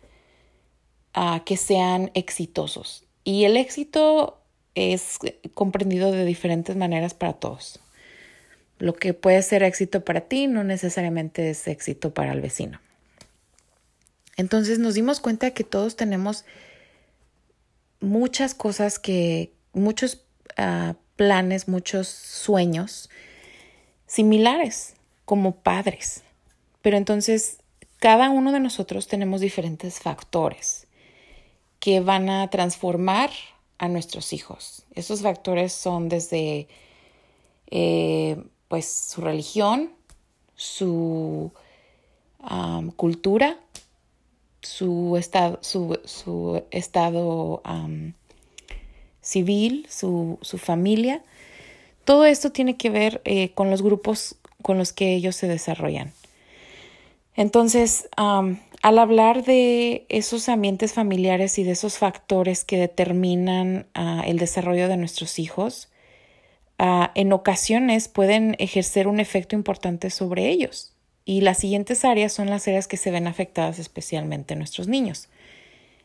que 1.45 1.57
sean 1.57 2.11
exitosos. 2.15 3.05
Y 3.25 3.45
el 3.45 3.57
éxito 3.59 4.39
es 4.75 5.19
comprendido 5.53 6.11
de 6.11 6.25
diferentes 6.25 6.77
maneras 6.77 7.13
para 7.13 7.35
todos. 7.35 7.79
Lo 8.79 8.95
que 8.95 9.13
puede 9.13 9.43
ser 9.43 9.63
éxito 9.63 10.03
para 10.05 10.23
ti 10.23 10.47
no 10.47 10.65
necesariamente 10.65 11.51
es 11.51 11.69
éxito 11.69 12.15
para 12.15 12.33
el 12.33 12.41
vecino. 12.41 12.81
Entonces 14.43 14.81
nos 14.81 14.95
dimos 14.95 15.21
cuenta 15.21 15.53
que 15.53 15.63
todos 15.63 15.95
tenemos 15.95 16.45
muchas 18.01 18.55
cosas 18.55 18.99
que, 18.99 19.53
muchos 19.73 20.25
uh, 20.59 20.95
planes, 21.15 21.69
muchos 21.69 22.09
sueños 22.09 23.09
similares 24.09 24.95
como 25.25 25.55
padres. 25.55 26.25
Pero 26.83 26.97
entonces 26.97 27.59
cada 28.01 28.31
uno 28.31 28.51
de 28.51 28.59
nosotros 28.59 29.07
tenemos 29.07 29.41
diferentes 29.41 30.01
factores 30.01 30.89
que 31.79 32.01
van 32.01 32.29
a 32.29 32.51
transformar 32.51 33.31
a 33.79 33.87
nuestros 33.87 34.33
hijos. 34.33 34.83
Esos 34.97 35.23
factores 35.23 35.73
son 35.73 36.09
desde 36.09 36.67
eh, 37.71 38.43
pues 38.67 38.91
su 38.91 39.21
religión, 39.21 39.93
su 40.57 41.53
cultura, 42.97 43.57
su 44.63 45.17
estado, 45.19 45.59
su, 45.63 45.99
su 46.05 46.63
estado 46.71 47.63
civil, 49.21 49.87
su, 49.89 50.39
su, 50.41 50.59
familia. 50.59 51.23
Todo 52.05 52.25
esto 52.25 52.51
tiene 52.51 52.77
que 52.77 52.91
ver 52.91 53.21
eh, 53.25 53.51
con 53.51 53.71
los 53.71 53.83
grupos 53.83 54.37
con 54.63 54.79
los 54.79 54.93
que 54.93 55.15
ellos 55.15 55.37
se 55.37 55.49
desarrollan. 55.49 56.13
Entonces, 57.35 58.09
al 58.17 58.99
hablar 58.99 59.45
de 59.45 60.07
esos 60.09 60.49
ambientes 60.49 60.93
familiares 60.93 61.59
y 61.59 61.65
de 61.65 61.73
esos 61.73 61.99
factores 61.99 62.65
que 62.65 62.77
determinan 62.77 63.87
uh, 63.99 64.23
el 64.25 64.39
desarrollo 64.39 64.89
de 64.89 64.97
nuestros 64.97 65.39
hijos, 65.39 65.89
uh, 66.79 67.07
en 67.15 67.33
ocasiones 67.33 68.09
pueden 68.09 68.55
ejercer 68.59 69.09
un 69.09 69.19
efecto 69.19 69.57
importante 69.57 70.11
sobre 70.11 70.51
ellos. 70.51 70.92
Y 71.25 71.43
las 71.43 71.59
siguientes 71.59 72.05
áreas 72.05 72.33
son 72.33 72.51
las 72.51 72.67
áreas 72.67 72.89
que 72.89 72.97
se 72.97 73.11
ven 73.11 73.27
afectadas 73.27 73.79
especialmente 73.79 74.55
en 74.55 74.59
nuestros 74.59 74.89
niños. 74.89 75.29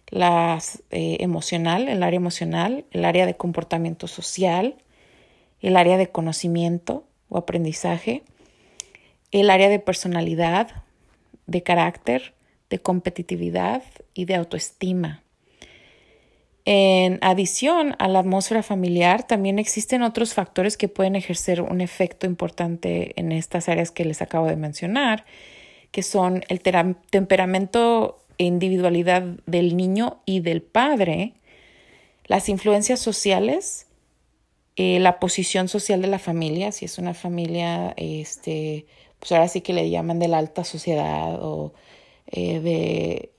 Las 0.10 0.84
eh, 0.92 1.18
emocional, 1.20 1.90
el 1.90 2.04
área 2.04 2.18
emocional, 2.18 2.86
el 2.92 3.04
área 3.04 3.26
de 3.26 3.36
comportamiento 3.36 4.08
social, 4.08 4.76
el 5.62 5.76
área 5.76 5.98
de 5.98 6.10
conocimiento 6.10 7.04
o 7.30 7.38
aprendizaje, 7.38 8.24
el 9.32 9.50
área 9.50 9.70
de 9.70 9.80
personalidad, 9.80 10.84
de 11.46 11.64
carácter, 11.64 12.34
de 12.70 12.80
competitividad 12.80 13.84
y 14.14 14.26
de 14.26 14.36
autoestima. 14.36 15.24
En 16.70 17.20
adición 17.22 17.96
a 17.98 18.10
la 18.10 18.20
atmósfera 18.20 18.62
familiar, 18.62 19.26
también 19.26 19.58
existen 19.58 20.04
otros 20.04 20.34
factores 20.34 20.76
que 20.76 20.90
pueden 20.90 21.16
ejercer 21.16 21.62
un 21.62 21.80
efecto 21.80 22.26
importante 22.26 23.18
en 23.18 23.32
estas 23.32 23.70
áreas 23.70 23.90
que 23.90 24.04
les 24.04 24.22
acabo 24.22 24.48
de 24.48 24.58
mencionar, 24.58 25.24
que 25.92 26.04
son 26.04 26.44
el 26.50 26.60
temperamento 26.60 28.20
e 28.38 28.44
individualidad 28.44 29.24
del 29.46 29.78
niño 29.78 30.20
y 30.26 30.42
del 30.42 30.62
padre, 30.62 31.36
las 32.26 32.50
influencias 32.50 33.00
sociales, 33.00 33.88
eh, 34.76 35.00
la 35.00 35.22
posición 35.22 35.70
social 35.70 36.02
de 36.02 36.10
la 36.10 36.20
familia, 36.20 36.74
si 36.74 36.84
es 36.84 36.98
una 36.98 37.14
familia, 37.14 37.94
este, 37.96 38.88
pues 39.22 39.32
ahora 39.32 39.48
sí 39.48 39.62
que 39.62 39.72
le 39.72 39.90
llaman 39.90 40.20
de 40.20 40.28
la 40.28 40.40
alta 40.40 40.66
sociedad 40.66 41.42
o 41.42 41.74
eh, 42.30 42.60
de 42.60 43.32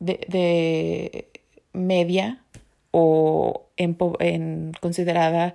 de, 0.00 1.28
media 1.72 2.42
o 2.90 3.66
en, 3.76 4.72
considerada 4.80 5.54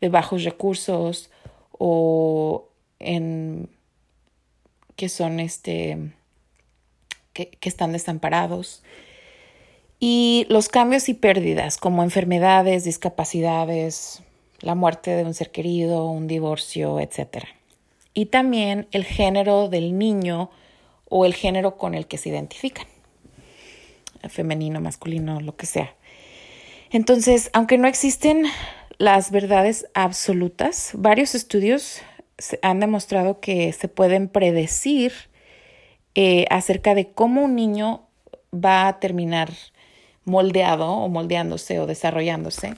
de 0.00 0.08
bajos 0.08 0.44
recursos 0.44 1.30
o 1.72 2.68
en 2.98 3.68
que 4.96 5.08
son 5.08 5.40
este 5.40 6.12
que, 7.32 7.50
que, 7.50 7.68
están 7.68 7.92
desamparados 7.92 8.82
y 9.98 10.46
los 10.50 10.68
cambios 10.68 11.08
y 11.08 11.14
pérdidas 11.14 11.78
como 11.78 12.02
enfermedades, 12.02 12.84
discapacidades, 12.84 14.22
la 14.60 14.74
muerte 14.74 15.12
de 15.12 15.24
un 15.24 15.32
ser 15.32 15.50
querido, 15.50 16.06
un 16.06 16.26
divorcio, 16.26 17.00
etc. 17.00 17.44
Y 18.12 18.26
también 18.26 18.88
el 18.90 19.04
género 19.04 19.68
del 19.68 19.98
niño 19.98 20.50
o 21.08 21.24
el 21.24 21.34
género 21.34 21.76
con 21.76 21.94
el 21.94 22.06
que 22.06 22.18
se 22.18 22.28
identifican 22.28 22.86
femenino, 24.28 24.80
masculino, 24.80 25.40
lo 25.40 25.56
que 25.56 25.66
sea. 25.66 25.94
Entonces, 26.90 27.50
aunque 27.52 27.78
no 27.78 27.88
existen 27.88 28.44
las 28.98 29.30
verdades 29.30 29.86
absolutas, 29.94 30.92
varios 30.94 31.34
estudios 31.34 32.00
han 32.62 32.80
demostrado 32.80 33.40
que 33.40 33.72
se 33.72 33.88
pueden 33.88 34.28
predecir 34.28 35.12
eh, 36.14 36.46
acerca 36.50 36.94
de 36.94 37.10
cómo 37.10 37.44
un 37.44 37.54
niño 37.54 38.06
va 38.52 38.88
a 38.88 39.00
terminar 39.00 39.50
moldeado 40.24 40.90
o 40.90 41.08
moldeándose 41.08 41.78
o 41.78 41.86
desarrollándose, 41.86 42.74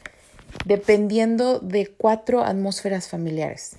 dependiendo 0.65 1.59
de 1.61 1.87
cuatro 1.87 2.45
atmósferas 2.45 3.09
familiares. 3.09 3.77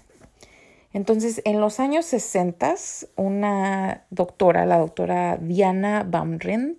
Entonces, 0.91 1.41
en 1.45 1.61
los 1.61 1.79
años 1.79 2.05
60, 2.05 2.75
una 3.15 4.05
doctora, 4.09 4.65
la 4.65 4.79
doctora 4.79 5.37
Diana 5.37 6.03
Baumrind, 6.07 6.77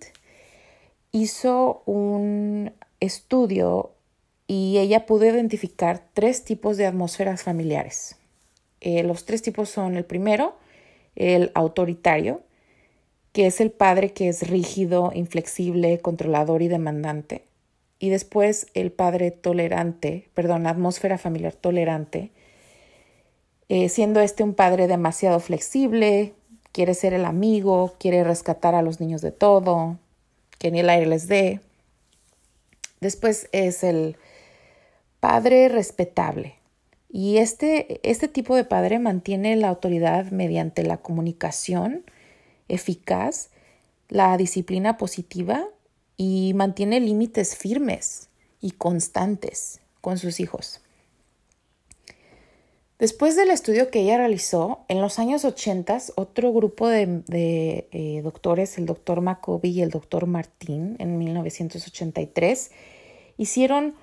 hizo 1.11 1.83
un 1.85 2.73
estudio 2.99 3.91
y 4.47 4.77
ella 4.79 5.05
pudo 5.05 5.25
identificar 5.25 6.03
tres 6.13 6.43
tipos 6.43 6.77
de 6.77 6.85
atmósferas 6.85 7.43
familiares. 7.43 8.17
Eh, 8.81 9.03
los 9.03 9.25
tres 9.25 9.41
tipos 9.41 9.69
son 9.69 9.95
el 9.95 10.05
primero, 10.05 10.55
el 11.15 11.51
autoritario, 11.53 12.41
que 13.31 13.47
es 13.47 13.61
el 13.61 13.71
padre 13.71 14.11
que 14.13 14.27
es 14.27 14.47
rígido, 14.49 15.11
inflexible, 15.13 15.99
controlador 15.99 16.61
y 16.61 16.67
demandante. 16.67 17.45
Y 17.99 18.09
después 18.09 18.67
el 18.73 18.91
padre 18.91 19.31
tolerante, 19.31 20.29
perdón, 20.33 20.67
atmósfera 20.67 21.17
familiar 21.17 21.53
tolerante, 21.53 22.31
eh, 23.69 23.87
siendo 23.87 24.19
este 24.19 24.43
un 24.43 24.53
padre 24.53 24.87
demasiado 24.87 25.39
flexible, 25.39 26.33
quiere 26.73 26.93
ser 26.93 27.13
el 27.13 27.23
amigo, 27.23 27.93
quiere 27.99 28.23
rescatar 28.23 28.75
a 28.75 28.81
los 28.81 28.99
niños 28.99 29.21
de 29.21 29.31
todo, 29.31 29.97
que 30.61 30.69
ni 30.69 30.81
el 30.81 30.91
aire 30.91 31.07
les 31.07 31.27
dé. 31.27 31.59
Después 32.99 33.49
es 33.51 33.83
el 33.83 34.15
padre 35.19 35.69
respetable. 35.69 36.53
Y 37.09 37.37
este, 37.37 37.99
este 38.07 38.27
tipo 38.27 38.55
de 38.55 38.63
padre 38.63 38.99
mantiene 38.99 39.55
la 39.55 39.69
autoridad 39.69 40.29
mediante 40.29 40.83
la 40.83 40.97
comunicación 40.97 42.03
eficaz, 42.67 43.49
la 44.07 44.37
disciplina 44.37 44.99
positiva 44.99 45.65
y 46.15 46.53
mantiene 46.53 46.99
límites 46.99 47.57
firmes 47.57 48.29
y 48.61 48.69
constantes 48.69 49.79
con 49.99 50.19
sus 50.19 50.39
hijos. 50.39 50.79
Después 53.01 53.35
del 53.35 53.49
estudio 53.49 53.89
que 53.89 54.01
ella 54.01 54.17
realizó, 54.17 54.85
en 54.87 55.01
los 55.01 55.17
años 55.17 55.43
80, 55.43 55.97
otro 56.17 56.53
grupo 56.53 56.87
de, 56.87 57.23
eh, 57.31 58.21
doctores, 58.23 58.77
el 58.77 58.85
doctor 58.85 59.21
Macoby 59.21 59.69
y 59.71 59.81
el 59.81 59.89
doctor 59.89 60.27
Martín, 60.27 60.97
en 60.99 61.17
1983, 61.17 62.69
hicieron 63.39 63.95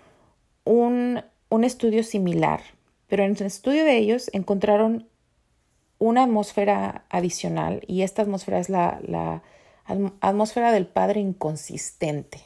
un, 0.64 1.22
estudio 1.62 2.02
similar, 2.02 2.60
pero 3.06 3.22
en 3.22 3.36
el 3.36 3.46
estudio 3.46 3.84
de 3.84 3.98
ellos 3.98 4.30
encontraron 4.32 5.06
una 6.00 6.24
atmósfera 6.24 7.04
adicional 7.08 7.84
y 7.86 8.02
esta 8.02 8.22
atmósfera 8.22 8.58
es 8.58 8.68
la, 8.68 9.00
la 9.06 9.44
atmósfera 10.20 10.72
del 10.72 10.88
padre 10.88 11.20
inconsistente, 11.20 12.40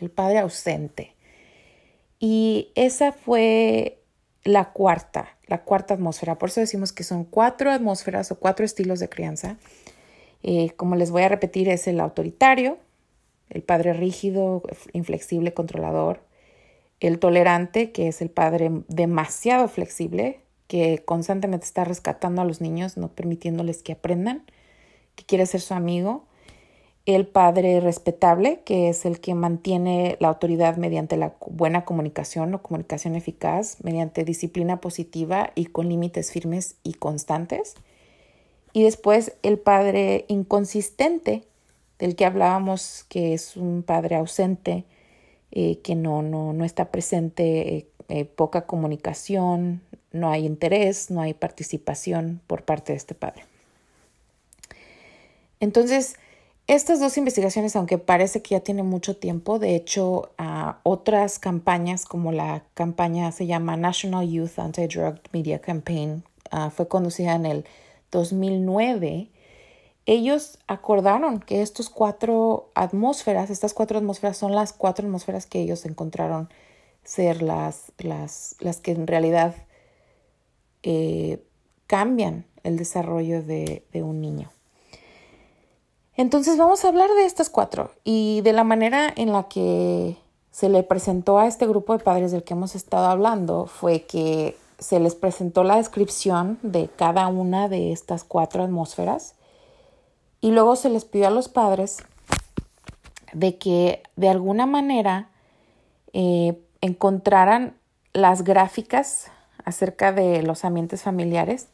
el 0.00 0.10
padre 0.10 0.38
ausente. 0.38 1.14
Y 2.18 2.72
esa 2.76 3.12
fue 3.12 4.00
la 4.42 4.72
cuarta, 4.72 5.37
la 5.48 5.62
cuarta 5.62 5.94
atmósfera. 5.94 6.38
Por 6.38 6.50
eso 6.50 6.60
decimos 6.60 6.92
que 6.92 7.02
son 7.02 7.24
cuatro 7.24 7.70
atmósferas 7.70 8.30
o 8.30 8.38
cuatro 8.38 8.64
estilos 8.64 9.00
de 9.00 9.08
crianza. 9.08 9.56
Eh, 10.42 10.70
como 10.76 10.94
les 10.94 11.10
voy 11.10 11.22
a 11.22 11.28
repetir, 11.28 11.68
es 11.68 11.88
el 11.88 12.00
autoritario, 12.00 12.78
el 13.50 13.62
padre 13.62 13.94
rígido, 13.94 14.62
inflexible, 14.92 15.54
controlador, 15.54 16.20
el 17.00 17.18
tolerante, 17.18 17.92
que 17.92 18.08
es 18.08 18.22
el 18.22 18.30
padre 18.30 18.70
demasiado 18.88 19.68
flexible, 19.68 20.40
que 20.66 21.02
constantemente 21.04 21.64
está 21.64 21.84
rescatando 21.84 22.42
a 22.42 22.44
los 22.44 22.60
niños, 22.60 22.96
no 22.96 23.08
permitiéndoles 23.08 23.82
que 23.82 23.92
aprendan, 23.92 24.44
que 25.14 25.24
quiere 25.24 25.46
ser 25.46 25.60
su 25.60 25.74
amigo, 25.74 26.27
el 27.14 27.26
padre 27.26 27.80
respetable, 27.80 28.60
que 28.66 28.90
es 28.90 29.06
el 29.06 29.18
que 29.18 29.34
mantiene 29.34 30.18
la 30.20 30.28
autoridad 30.28 30.76
mediante 30.76 31.16
la 31.16 31.32
buena 31.46 31.86
comunicación 31.86 32.52
o 32.52 32.60
comunicación 32.60 33.14
eficaz, 33.14 33.78
mediante 33.82 34.24
disciplina 34.24 34.82
positiva 34.82 35.50
y 35.54 35.66
con 35.66 35.88
límites 35.88 36.30
firmes 36.30 36.76
y 36.82 36.92
constantes. 36.92 37.76
Y 38.74 38.82
después 38.82 39.32
el 39.42 39.58
padre 39.58 40.26
inconsistente, 40.28 41.44
del 41.98 42.14
que 42.14 42.26
hablábamos, 42.26 43.06
que 43.08 43.32
es 43.32 43.56
un 43.56 43.82
padre 43.82 44.16
ausente, 44.16 44.84
eh, 45.50 45.78
que 45.78 45.94
no, 45.94 46.20
no, 46.20 46.52
no, 46.52 46.62
está 46.66 46.90
presente, 46.90 47.74
eh, 47.74 47.86
eh, 48.10 48.26
poca 48.26 48.66
comunicación, 48.66 49.80
no 50.12 50.30
hay 50.30 50.44
interés, 50.44 51.10
no 51.10 51.22
hay 51.22 51.32
participación 51.32 52.42
por 52.46 52.64
parte 52.64 52.92
de 52.92 52.98
este 52.98 53.14
padre. 53.14 53.44
Entonces, 55.58 56.16
estas 56.68 57.00
dos 57.00 57.16
investigaciones, 57.16 57.74
aunque 57.76 57.96
parece 57.96 58.42
que 58.42 58.50
ya 58.50 58.60
tiene 58.60 58.82
mucho 58.82 59.16
tiempo, 59.16 59.58
de 59.58 59.74
hecho, 59.74 60.32
otras 60.82 61.38
campañas 61.38 62.04
como 62.04 62.30
la 62.30 62.62
campaña 62.74 63.32
se 63.32 63.46
llama 63.46 63.78
National 63.78 64.28
Youth 64.28 64.58
Anti-Drug 64.58 65.18
Media 65.32 65.60
Campaign, 65.62 66.24
ah, 66.50 66.68
fue 66.68 66.86
conducida 66.86 67.34
en 67.34 67.46
el 67.46 67.64
2009. 68.10 69.30
Ellos 70.04 70.58
acordaron 70.66 71.40
que 71.40 71.62
estos 71.62 71.88
cuatro 71.88 72.70
atmósferas, 72.74 73.48
estas 73.48 73.72
cuatro 73.72 73.96
atmósferas 73.96 74.36
son 74.36 74.54
las 74.54 74.74
cuatro 74.74 75.06
atmósferas 75.06 75.46
que 75.46 75.62
ellos 75.62 75.86
encontraron 75.86 76.50
ser 77.02 77.40
las, 77.40 77.92
las, 77.96 78.56
las 78.60 78.80
que 78.82 78.90
en 78.90 79.06
realidad 79.06 79.54
eh, 80.82 81.42
cambian 81.86 82.44
el 82.62 82.76
desarrollo 82.76 83.42
de 83.42 83.82
un 83.94 84.20
niño. 84.20 84.50
Entonces 86.18 86.58
vamos 86.58 86.84
a 86.84 86.88
hablar 86.88 87.08
de 87.10 87.26
estas 87.26 87.48
cuatro 87.48 87.92
y 88.02 88.40
de 88.40 88.52
la 88.52 88.64
manera 88.64 89.08
en 89.14 89.32
la 89.32 89.44
que 89.44 90.16
se 90.50 90.68
le 90.68 90.82
presentó 90.82 91.38
a 91.38 91.46
este 91.46 91.64
grupo 91.64 91.96
de 91.96 92.02
padres 92.02 92.32
del 92.32 92.42
que 92.42 92.54
hemos 92.54 92.74
estado 92.74 93.06
hablando 93.06 93.66
fue 93.66 94.02
que 94.02 94.56
se 94.80 94.98
les 94.98 95.14
presentó 95.14 95.62
la 95.62 95.76
descripción 95.76 96.58
de 96.62 96.88
cada 96.88 97.28
una 97.28 97.68
de 97.68 97.92
estas 97.92 98.24
cuatro 98.24 98.64
atmósferas 98.64 99.36
y 100.40 100.50
luego 100.50 100.74
se 100.74 100.90
les 100.90 101.04
pidió 101.04 101.28
a 101.28 101.30
los 101.30 101.48
padres 101.48 101.98
de 103.32 103.56
que 103.56 104.02
de 104.16 104.28
alguna 104.28 104.66
manera 104.66 105.28
eh, 106.12 106.60
encontraran 106.80 107.76
las 108.12 108.42
gráficas 108.42 109.30
acerca 109.64 110.10
de 110.10 110.42
los 110.42 110.64
ambientes 110.64 111.00
familiares 111.00 111.68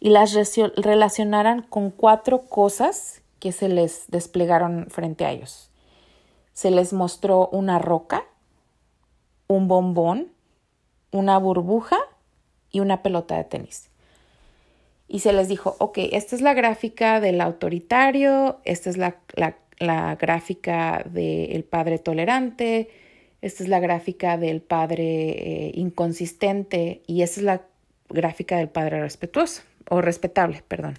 y 0.00 0.08
las 0.08 0.34
relacionaran 0.76 1.60
con 1.60 1.90
cuatro 1.90 2.46
cosas 2.46 3.21
que 3.42 3.50
se 3.50 3.68
les 3.68 4.04
desplegaron 4.06 4.86
frente 4.88 5.24
a 5.24 5.32
ellos. 5.32 5.68
Se 6.52 6.70
les 6.70 6.92
mostró 6.92 7.48
una 7.48 7.80
roca, 7.80 8.24
un 9.48 9.66
bombón, 9.66 10.28
una 11.10 11.38
burbuja 11.38 11.98
y 12.70 12.78
una 12.78 13.02
pelota 13.02 13.36
de 13.36 13.42
tenis. 13.42 13.90
Y 15.08 15.18
se 15.18 15.32
les 15.32 15.48
dijo, 15.48 15.74
ok, 15.80 15.98
esta 16.12 16.36
es 16.36 16.40
la 16.40 16.54
gráfica 16.54 17.18
del 17.18 17.40
autoritario, 17.40 18.60
esta 18.62 18.90
es 18.90 18.96
la, 18.96 19.16
gráfica 20.20 21.02
del 21.04 21.64
padre 21.64 21.98
tolerante, 21.98 22.90
esta 23.40 23.64
es 23.64 23.68
la 23.68 23.80
gráfica 23.80 24.38
del 24.38 24.62
padre 24.62 25.30
eh, 25.30 25.72
inconsistente 25.74 27.02
y 27.08 27.22
esta 27.22 27.40
es 27.40 27.44
la 27.44 27.62
gráfica 28.08 28.58
del 28.58 28.68
padre 28.68 29.00
respetuoso 29.00 29.62
o 29.88 30.00
respetable, 30.00 30.62
perdón. 30.68 30.96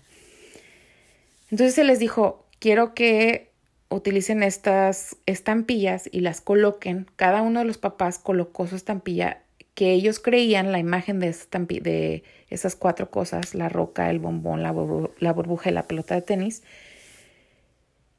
Entonces 1.53 1.75
se 1.75 1.83
les 1.83 1.99
dijo, 1.99 2.47
quiero 2.57 2.95
que 2.95 3.51
utilicen 3.87 4.41
estas 4.41 5.17
estampillas 5.27 6.09
y 6.11 6.21
las 6.21 6.41
coloquen. 6.41 7.05
Cada 7.15 7.43
uno 7.43 7.59
de 7.59 7.65
los 7.65 7.77
papás 7.77 8.17
colocó 8.17 8.65
su 8.65 8.75
estampilla 8.75 9.43
que 9.75 9.91
ellos 9.91 10.19
creían 10.19 10.71
la 10.71 10.79
imagen 10.79 11.19
de, 11.19 11.35
de 11.79 12.23
esas 12.49 12.75
cuatro 12.75 13.11
cosas, 13.11 13.53
la 13.53 13.69
roca, 13.69 14.09
el 14.09 14.17
bombón, 14.17 14.63
la, 14.63 14.71
burbuja 14.71 15.69
y 15.69 15.73
la 15.73 15.83
pelota 15.83 16.15
de 16.15 16.23
tenis, 16.23 16.63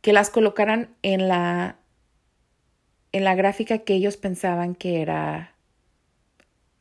que 0.00 0.12
las 0.12 0.30
colocaran 0.30 0.90
en 1.02 1.26
la, 1.26 1.78
en 3.10 3.24
la 3.24 3.34
gráfica 3.34 3.78
que 3.78 3.94
ellos 3.94 4.16
pensaban 4.16 4.76
que 4.76 5.02
era 5.02 5.56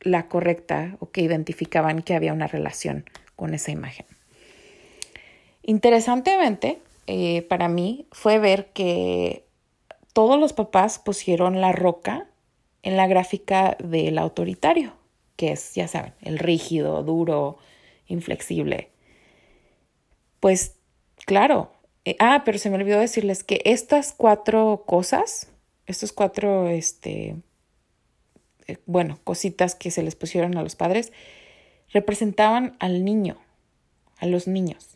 la 0.02 0.28
correcta 0.28 0.98
o 1.00 1.10
que 1.10 1.22
identificaban 1.22 2.02
que 2.02 2.14
había 2.14 2.32
una 2.32 2.46
relación 2.46 3.10
con 3.34 3.54
esa 3.54 3.72
imagen. 3.72 4.06
Interesantemente, 5.66 6.78
eh, 7.06 7.42
para 7.42 7.68
mí 7.68 8.06
fue 8.12 8.38
ver 8.38 8.66
que 8.72 9.46
todos 10.12 10.38
los 10.38 10.52
papás 10.52 10.98
pusieron 10.98 11.62
la 11.62 11.72
roca 11.72 12.28
en 12.82 12.98
la 12.98 13.06
gráfica 13.06 13.76
del 13.82 14.18
autoritario, 14.18 14.92
que 15.36 15.52
es, 15.52 15.74
ya 15.74 15.88
saben, 15.88 16.12
el 16.20 16.38
rígido, 16.38 17.02
duro, 17.02 17.56
inflexible. 18.08 18.90
Pues 20.40 20.76
claro, 21.24 21.72
eh, 22.04 22.16
ah, 22.18 22.42
pero 22.44 22.58
se 22.58 22.68
me 22.68 22.76
olvidó 22.76 23.00
decirles 23.00 23.42
que 23.42 23.62
estas 23.64 24.12
cuatro 24.12 24.84
cosas, 24.86 25.48
estos 25.86 26.12
cuatro, 26.12 26.68
este, 26.68 27.36
eh, 28.66 28.76
bueno, 28.84 29.18
cositas 29.24 29.74
que 29.74 29.90
se 29.90 30.02
les 30.02 30.14
pusieron 30.14 30.58
a 30.58 30.62
los 30.62 30.76
padres, 30.76 31.10
representaban 31.90 32.76
al 32.80 33.02
niño, 33.02 33.38
a 34.18 34.26
los 34.26 34.46
niños. 34.46 34.93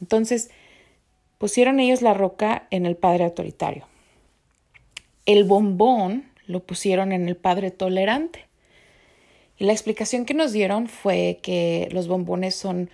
Entonces, 0.00 0.50
pusieron 1.38 1.80
ellos 1.80 2.02
la 2.02 2.14
roca 2.14 2.66
en 2.70 2.86
el 2.86 2.96
padre 2.96 3.24
autoritario. 3.24 3.86
El 5.26 5.44
bombón 5.44 6.30
lo 6.46 6.60
pusieron 6.60 7.12
en 7.12 7.28
el 7.28 7.36
padre 7.36 7.70
tolerante. 7.70 8.46
Y 9.56 9.64
la 9.64 9.72
explicación 9.72 10.24
que 10.24 10.34
nos 10.34 10.52
dieron 10.52 10.88
fue 10.88 11.40
que 11.42 11.88
los 11.92 12.08
bombones 12.08 12.54
son 12.54 12.90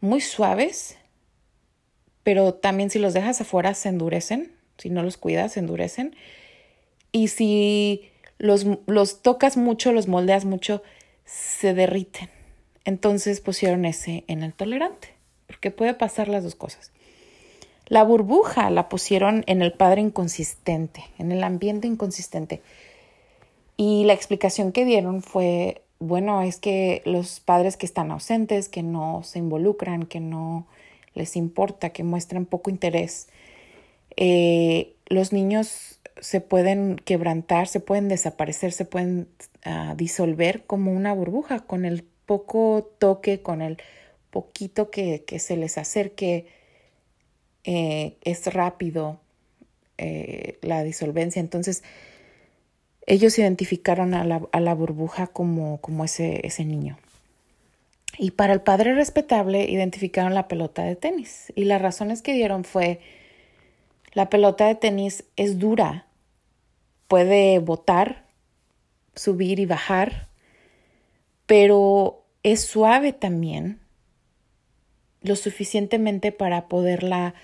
muy 0.00 0.20
suaves, 0.20 0.98
pero 2.22 2.54
también 2.54 2.90
si 2.90 2.98
los 2.98 3.14
dejas 3.14 3.40
afuera 3.40 3.74
se 3.74 3.88
endurecen, 3.88 4.52
si 4.76 4.90
no 4.90 5.02
los 5.02 5.16
cuidas 5.16 5.52
se 5.52 5.60
endurecen. 5.60 6.16
Y 7.12 7.28
si 7.28 8.10
los, 8.38 8.66
los 8.86 9.22
tocas 9.22 9.56
mucho, 9.56 9.92
los 9.92 10.08
moldeas 10.08 10.44
mucho, 10.44 10.82
se 11.24 11.74
derriten. 11.74 12.28
Entonces 12.84 13.40
pusieron 13.40 13.84
ese 13.84 14.24
en 14.26 14.42
el 14.42 14.52
tolerante 14.52 15.19
porque 15.50 15.72
puede 15.72 15.94
pasar 15.94 16.28
las 16.28 16.44
dos 16.44 16.54
cosas. 16.54 16.92
La 17.86 18.04
burbuja 18.04 18.70
la 18.70 18.88
pusieron 18.88 19.42
en 19.48 19.62
el 19.62 19.72
padre 19.72 20.00
inconsistente, 20.00 21.02
en 21.18 21.32
el 21.32 21.42
ambiente 21.42 21.88
inconsistente. 21.88 22.62
Y 23.76 24.04
la 24.04 24.12
explicación 24.12 24.70
que 24.70 24.84
dieron 24.84 25.22
fue, 25.22 25.82
bueno, 25.98 26.40
es 26.42 26.58
que 26.58 27.02
los 27.04 27.40
padres 27.40 27.76
que 27.76 27.84
están 27.84 28.12
ausentes, 28.12 28.68
que 28.68 28.84
no 28.84 29.22
se 29.24 29.40
involucran, 29.40 30.06
que 30.06 30.20
no 30.20 30.68
les 31.14 31.34
importa, 31.34 31.90
que 31.90 32.04
muestran 32.04 32.46
poco 32.46 32.70
interés. 32.70 33.28
Eh, 34.16 34.94
los 35.06 35.32
niños 35.32 35.98
se 36.20 36.40
pueden 36.40 36.94
quebrantar, 37.04 37.66
se 37.66 37.80
pueden 37.80 38.08
desaparecer, 38.08 38.70
se 38.70 38.84
pueden 38.84 39.26
ah, 39.64 39.94
disolver 39.96 40.64
como 40.64 40.92
una 40.92 41.12
burbuja 41.12 41.58
con 41.58 41.84
el 41.84 42.04
poco 42.24 42.88
toque, 43.00 43.42
con 43.42 43.62
el 43.62 43.78
poquito 44.30 44.90
que, 44.90 45.24
se 45.38 45.56
les 45.56 45.78
acerque. 45.78 46.46
Eh, 47.64 48.16
es 48.22 48.52
rápido 48.52 49.20
eh, 49.98 50.58
la 50.62 50.82
disolvencia. 50.82 51.40
Entonces, 51.40 51.82
ellos 53.06 53.38
identificaron 53.38 54.14
a 54.14 54.24
la, 54.24 54.42
a 54.52 54.60
la 54.60 54.74
burbuja 54.74 55.26
como, 55.26 55.80
como 55.80 56.04
ese, 56.04 56.46
ese 56.46 56.64
niño. 56.64 56.98
Y 58.18 58.32
para 58.32 58.52
el 58.52 58.60
padre 58.60 58.94
respetable 58.94 59.70
identificaron 59.70 60.34
la 60.34 60.48
pelota 60.48 60.82
de 60.82 60.96
tenis. 60.96 61.52
Y 61.54 61.64
las 61.64 61.80
razones 61.80 62.22
que 62.22 62.32
dieron 62.34 62.64
fue, 62.64 63.00
la 64.12 64.28
pelota 64.28 64.66
de 64.66 64.74
tenis 64.74 65.24
es 65.36 65.58
dura, 65.58 66.06
puede 67.08 67.58
botar, 67.60 68.26
subir 69.14 69.58
y 69.58 69.66
bajar, 69.66 70.28
pero 71.46 72.24
es 72.42 72.62
suave 72.62 73.12
también, 73.12 73.80
lo 75.22 75.36
suficientemente 75.36 76.32
para 76.32 76.68
poderla 76.68 77.34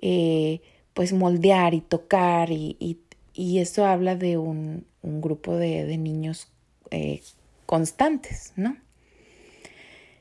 eh, 0.00 0.60
pues 0.92 1.12
moldear 1.12 1.74
y 1.74 1.80
tocar 1.80 2.50
y, 2.50 3.00
eso 3.36 3.84
habla 3.84 4.14
de 4.14 4.38
un, 4.38 4.86
grupo 5.02 5.56
de, 5.56 5.98
niños 5.98 6.52
eh, 6.90 7.20
constantes, 7.66 8.52
¿no? 8.54 8.76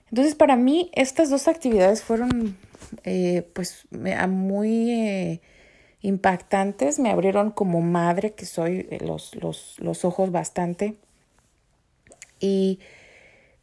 Entonces, 0.10 0.34
para 0.34 0.56
mí, 0.56 0.89
estas 0.94 1.30
dos 1.30 1.48
actividades 1.48 2.02
fueron 2.02 2.58
eh, 3.04 3.48
pues 3.54 3.86
muy 3.92 5.39
impactantes, 6.02 7.00
me 7.00 7.12
abrieron 7.12 7.52
como 7.52 7.82
madre, 7.82 8.34
que 8.34 8.46
soy, 8.46 8.88
los, 9.00 9.36
los, 9.36 9.76
los 9.80 10.06
ojos 10.06 10.32
bastante. 10.32 10.96
Y 12.39 12.80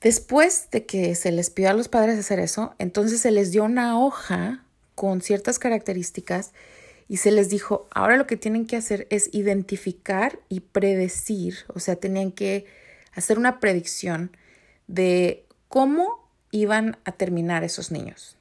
después 0.01 0.69
de 0.71 0.87
que 0.87 1.15
se 1.15 1.33
les 1.33 1.51
pidió 1.51 1.71
a 1.71 1.75
los 1.75 1.89
padres 1.89 2.19
hacer 2.19 2.39
eso, 2.39 2.75
entonces 2.79 3.21
se 3.21 3.31
les 3.31 3.51
dio 3.51 3.65
una 3.65 3.99
hoja 3.99 4.65
con 4.95 5.21
ciertas 5.21 5.59
características 5.59 6.53
y 7.09 7.17
se 7.17 7.33
les 7.33 7.49
dijo, 7.49 7.89
ahora 7.91 8.17
lo 8.17 8.27
que 8.27 8.37
tienen 8.37 8.67
que 8.67 8.77
hacer 8.77 9.07
es 9.11 9.31
identificar 9.33 10.39
y 10.49 10.61
predecir, 10.61 11.57
o 11.75 11.81
sea, 11.81 11.97
tenían 11.97 12.31
que 12.31 12.67
hacer 13.13 13.39
una 13.39 13.59
predicción 13.59 14.37
de 14.87 15.45
cómo 15.69 16.29
iban 16.53 16.99
a 17.05 17.13
terminar 17.13 17.65
esos 17.65 17.91
niños. 17.91 18.37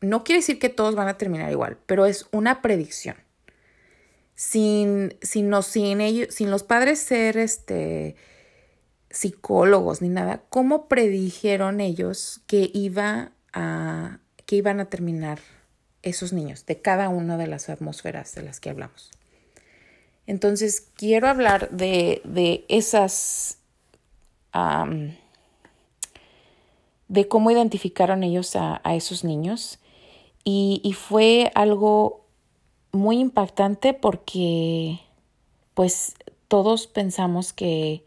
No 0.00 0.24
quiere 0.24 0.40
decir 0.40 0.58
que 0.58 0.68
todos 0.68 0.94
van 0.94 1.08
a 1.08 1.18
terminar 1.18 1.50
igual, 1.50 1.78
pero 1.86 2.06
es 2.06 2.26
una 2.32 2.62
predicción. 2.62 3.16
Sin, 4.34 5.14
sin, 5.20 5.52
sin, 5.62 6.00
ellos, 6.00 6.34
sin 6.34 6.50
los 6.50 6.62
padres 6.62 6.98
ser 6.98 7.36
este, 7.36 8.16
psicólogos 9.10 10.02
ni 10.02 10.08
nada, 10.08 10.42
¿cómo 10.48 10.86
predijeron 10.86 11.80
ellos 11.80 12.40
que, 12.46 12.70
iba 12.72 13.32
a, 13.52 14.18
que 14.46 14.56
iban 14.56 14.80
a 14.80 14.86
terminar 14.86 15.40
esos 16.02 16.32
niños 16.32 16.64
de 16.66 16.80
cada 16.80 17.08
una 17.08 17.36
de 17.36 17.46
las 17.46 17.68
atmósferas 17.68 18.34
de 18.34 18.42
las 18.42 18.60
que 18.60 18.70
hablamos? 18.70 19.10
Entonces, 20.26 20.88
quiero 20.94 21.28
hablar 21.28 21.70
de, 21.70 22.22
de 22.24 22.64
esas, 22.68 23.58
de 27.08 27.28
cómo 27.28 27.50
identificaron 27.50 28.22
ellos 28.22 28.54
a, 28.54 28.80
a 28.84 28.94
esos 28.94 29.24
niños 29.24 29.80
y, 30.44 30.94
fue 30.98 31.50
algo 31.54 32.24
muy 32.92 33.18
impactante 33.18 33.94
porque 33.94 35.00
pues 35.74 36.14
todos 36.48 36.86
pensamos 36.86 37.52
que, 37.52 38.04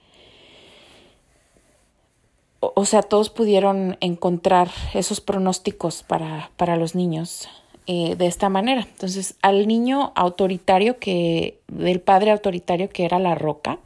o, 2.75 2.85
sea, 2.85 3.01
todos 3.01 3.29
pudieron 3.29 3.97
encontrar 3.99 4.69
esos 4.93 5.21
pronósticos 5.21 6.03
para, 6.03 6.51
para 6.55 6.77
los 6.77 6.95
niños 6.95 7.49
eh, 7.87 8.15
de 8.15 8.27
esta 8.27 8.49
manera. 8.49 8.87
Entonces, 8.89 9.35
al 9.41 9.67
niño 9.67 10.13
autoritario 10.15 10.99
que, 10.99 11.59
del 11.67 11.99
padre 11.99 12.31
autoritario 12.31 12.89
que 12.89 13.05
era 13.05 13.19
la 13.19 13.35
roca, 13.35 13.79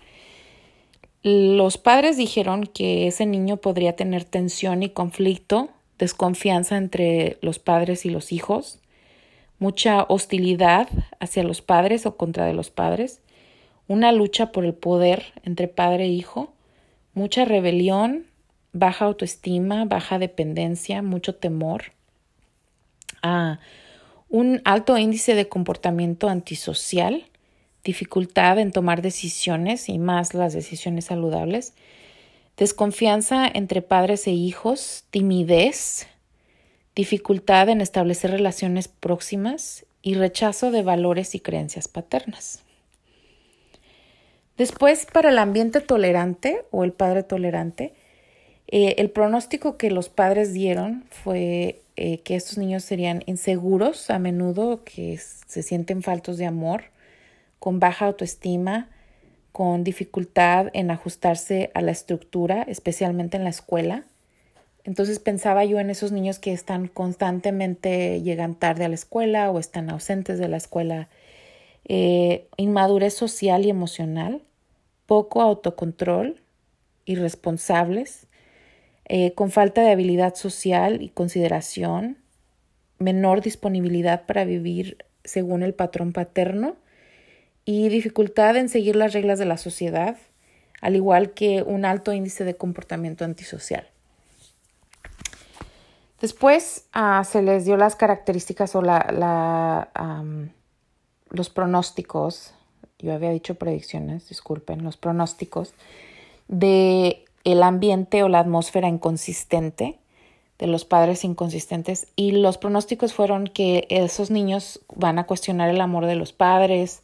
los 1.23 1.77
padres 1.77 2.15
dijeron 2.15 2.63
que 2.65 3.07
ese 3.07 3.25
niño 3.25 3.57
podría 3.57 3.95
tener 3.95 4.23
tensión 4.23 4.83
y 4.83 4.89
conflicto 4.89 5.69
desconfianza 5.97 6.77
entre 6.77 7.37
los 7.41 7.59
padres 7.59 8.05
y 8.05 8.09
los 8.09 8.31
hijos, 8.31 8.79
mucha 9.59 10.03
hostilidad 10.03 10.87
hacia 11.19 11.43
los 11.43 11.61
padres 11.61 12.05
o 12.05 12.15
contra 12.15 12.45
de 12.45 12.53
los 12.53 12.69
padres, 12.69 13.19
una 13.87 14.11
lucha 14.11 14.51
por 14.51 14.65
el 14.65 14.73
poder 14.73 15.33
entre 15.43 15.67
padre 15.67 16.05
e 16.05 16.09
hijo, 16.09 16.53
mucha 17.13 17.45
rebelión, 17.45 18.27
baja 18.77 19.05
autoestima, 19.05 19.85
baja 19.85 20.19
dependencia, 20.19 21.01
mucho 21.01 21.35
temor, 21.35 21.91
ah, 23.21 23.59
un 24.29 24.61
alto 24.65 24.97
índice 24.97 25.35
de 25.35 25.47
comportamiento 25.47 26.29
antisocial, 26.29 27.25
dificultad 27.83 28.59
en 28.59 28.71
tomar 28.71 29.01
decisiones 29.01 29.87
y 29.89 29.97
más 29.99 30.33
las 30.33 30.53
decisiones 30.53 31.05
saludables, 31.05 31.73
desconfianza 32.57 33.47
entre 33.47 33.81
padres 33.81 34.27
e 34.27 34.31
hijos, 34.31 35.05
timidez, 35.11 36.07
dificultad 36.95 37.69
en 37.69 37.79
establecer 37.79 38.31
relaciones 38.31 38.87
próximas 38.87 39.85
y 40.01 40.15
rechazo 40.15 40.71
de 40.71 40.83
valores 40.83 41.35
y 41.35 41.39
creencias 41.39 41.87
paternas. 41.87 42.63
Después, 44.57 45.05
para 45.05 45.29
el 45.29 45.37
ambiente 45.37 45.81
tolerante 45.81 46.65
o 46.71 46.83
el 46.83 46.91
padre 46.91 47.21
tolerante, 47.21 47.93
eh, 48.67 48.95
el 48.97 49.09
pronóstico 49.09 49.77
que 49.77 49.91
los 49.91 50.09
padres 50.09 50.53
dieron 50.53 51.05
fue 51.09 51.81
eh, 51.95 52.19
que 52.19 52.35
estos 52.35 52.57
niños 52.57 52.83
serían 52.83 53.23
inseguros 53.25 54.09
a 54.09 54.19
menudo, 54.19 54.83
que 54.83 55.17
se 55.17 55.63
sienten 55.63 56.03
faltos 56.03 56.37
de 56.37 56.45
amor, 56.45 56.85
con 57.59 57.79
baja 57.79 58.05
autoestima, 58.05 58.89
con 59.51 59.83
dificultad 59.83 60.67
en 60.73 60.91
ajustarse 60.91 61.71
a 61.73 61.81
la 61.81 61.91
estructura, 61.91 62.61
especialmente 62.63 63.37
en 63.37 63.43
la 63.43 63.49
escuela. 63.49 64.03
Entonces 64.83 65.19
pensaba 65.19 65.65
yo 65.65 65.79
en 65.79 65.89
esos 65.89 66.11
niños 66.11 66.37
que 66.37 66.53
están 66.53 66.87
constantemente, 66.87 68.21
llegan 68.21 68.53
tarde 68.53 68.85
a 68.85 68.89
la 68.89 68.95
escuela 68.95 69.49
o 69.49 69.59
están 69.59 69.89
ausentes 69.89 70.39
de 70.39 70.47
la 70.47 70.57
escuela. 70.57 71.09
Eh, 71.85 72.47
inmadurez 72.57 73.13
social 73.13 73.65
y 73.65 73.69
emocional, 73.69 74.43
poco 75.07 75.41
autocontrol, 75.41 76.41
irresponsables, 77.05 78.26
eh, 79.09 79.33
con 79.33 79.51
falta 79.51 79.81
de 79.81 79.91
habilidad 79.91 80.35
social 80.35 81.01
y 81.01 81.07
consideración, 81.07 82.17
menor 82.99 83.41
disponibilidad 83.41 84.25
para 84.25 84.43
vivir 84.43 85.05
según 85.23 85.63
el 85.63 85.73
patrón 85.73 86.11
paterno 86.11 86.75
y 87.63 87.87
dificultad 87.87 88.57
en 88.57 88.67
seguir 88.67 88.97
las 88.97 89.13
reglas 89.13 89.39
de 89.39 89.45
la 89.45 89.57
sociedad, 89.57 90.17
al 90.81 90.95
igual 90.97 91.31
que 91.31 91.63
un 91.63 91.85
alto 91.85 92.11
índice 92.11 92.43
de 92.43 92.57
comportamiento 92.57 93.23
antisocial. 93.23 93.87
Después 96.19 96.87
ah, 96.91 97.23
se 97.23 97.41
les 97.41 97.63
dio 97.63 97.77
las 97.77 97.95
características 97.95 98.75
o 98.75 98.81
la, 98.81 99.89
los 101.29 101.49
pronósticos, 101.49 102.53
yo 102.99 103.13
había 103.13 103.29
dicho 103.29 103.55
predicciones, 103.55 104.27
disculpen, 104.27 104.83
los 104.83 104.97
pronósticos 104.97 105.73
de 106.49 107.23
el 107.51 107.63
ambiente 107.63 108.23
o 108.23 108.29
la 108.29 108.39
atmósfera 108.39 108.87
inconsistente, 108.87 109.99
de 110.59 110.67
los 110.67 110.85
padres 110.85 111.23
inconsistentes, 111.23 112.07
y 112.15 112.31
los 112.31 112.57
pronósticos 112.57 113.13
fueron 113.13 113.47
que 113.47 113.85
esos 113.89 114.31
niños 114.31 114.81
van 114.95 115.19
a 115.19 115.25
cuestionar 115.25 115.69
el 115.69 115.81
amor 115.81 116.07
de 116.07 116.15
los 116.15 116.33
padres, 116.33 117.03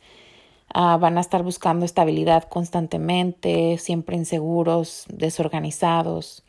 Ah, 0.76 0.98
van 0.98 1.18
a 1.20 1.22
estar 1.22 1.44
buscando 1.44 1.86
estabilidad 1.86 2.46
constantemente, 2.50 3.78
siempre 3.78 4.16
inseguros, 4.16 5.06
desorganizados, 5.08 6.44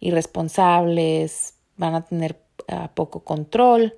irresponsables, 0.00 1.54
van 1.78 1.94
a 1.94 2.04
tener 2.04 2.42
ah, 2.68 2.90
poco 2.94 3.20
control, 3.20 3.94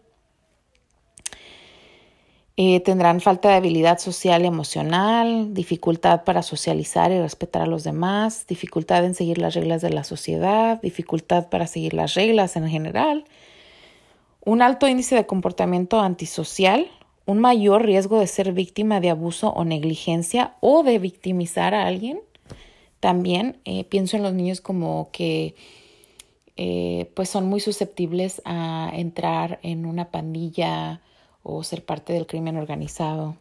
eh, 2.56 2.80
tendrán 2.80 3.20
falta 3.20 3.48
de 3.48 3.54
habilidad 3.54 3.98
social 3.98 4.42
y 4.42 4.46
emocional, 4.46 5.54
dificultad 5.54 6.24
para 6.24 6.42
socializar 6.42 7.10
y 7.10 7.18
respetar 7.18 7.62
a 7.62 7.66
los 7.66 7.82
demás, 7.82 8.46
dificultad 8.46 9.04
en 9.06 9.14
seguir 9.14 9.38
las 9.38 9.54
reglas 9.54 9.80
de 9.80 9.88
la 9.90 10.04
sociedad, 10.04 10.80
dificultad 10.82 11.48
para 11.48 11.66
seguir 11.66 11.94
las 11.94 12.14
reglas 12.14 12.56
en 12.56 12.68
general, 12.68 13.24
un 14.44 14.60
alto 14.60 14.86
índice 14.86 15.14
de 15.14 15.24
comportamiento 15.24 16.00
antisocial, 16.00 16.90
un 17.24 17.38
mayor 17.38 17.86
riesgo 17.86 18.20
de 18.20 18.26
ser 18.26 18.52
víctima 18.52 19.00
de 19.00 19.10
abuso 19.10 19.48
o 19.50 19.64
negligencia 19.64 20.56
o 20.60 20.82
de 20.82 20.98
victimizar 20.98 21.74
a 21.74 21.86
alguien. 21.86 22.20
También 23.00 23.60
eh, 23.64 23.84
pienso 23.84 24.16
en 24.16 24.24
los 24.24 24.34
niños 24.34 24.60
como 24.60 25.08
que 25.10 25.54
eh, 26.56 27.10
pues 27.14 27.30
son 27.30 27.46
muy 27.46 27.60
susceptibles 27.60 28.42
a 28.44 28.90
entrar 28.94 29.58
en 29.62 29.86
una 29.86 30.10
pandilla 30.10 31.00
o 31.42 31.62
ser 31.64 31.84
parte 31.84 32.12
del 32.12 32.26
crimen 32.26 32.56
organizado. 32.56 33.36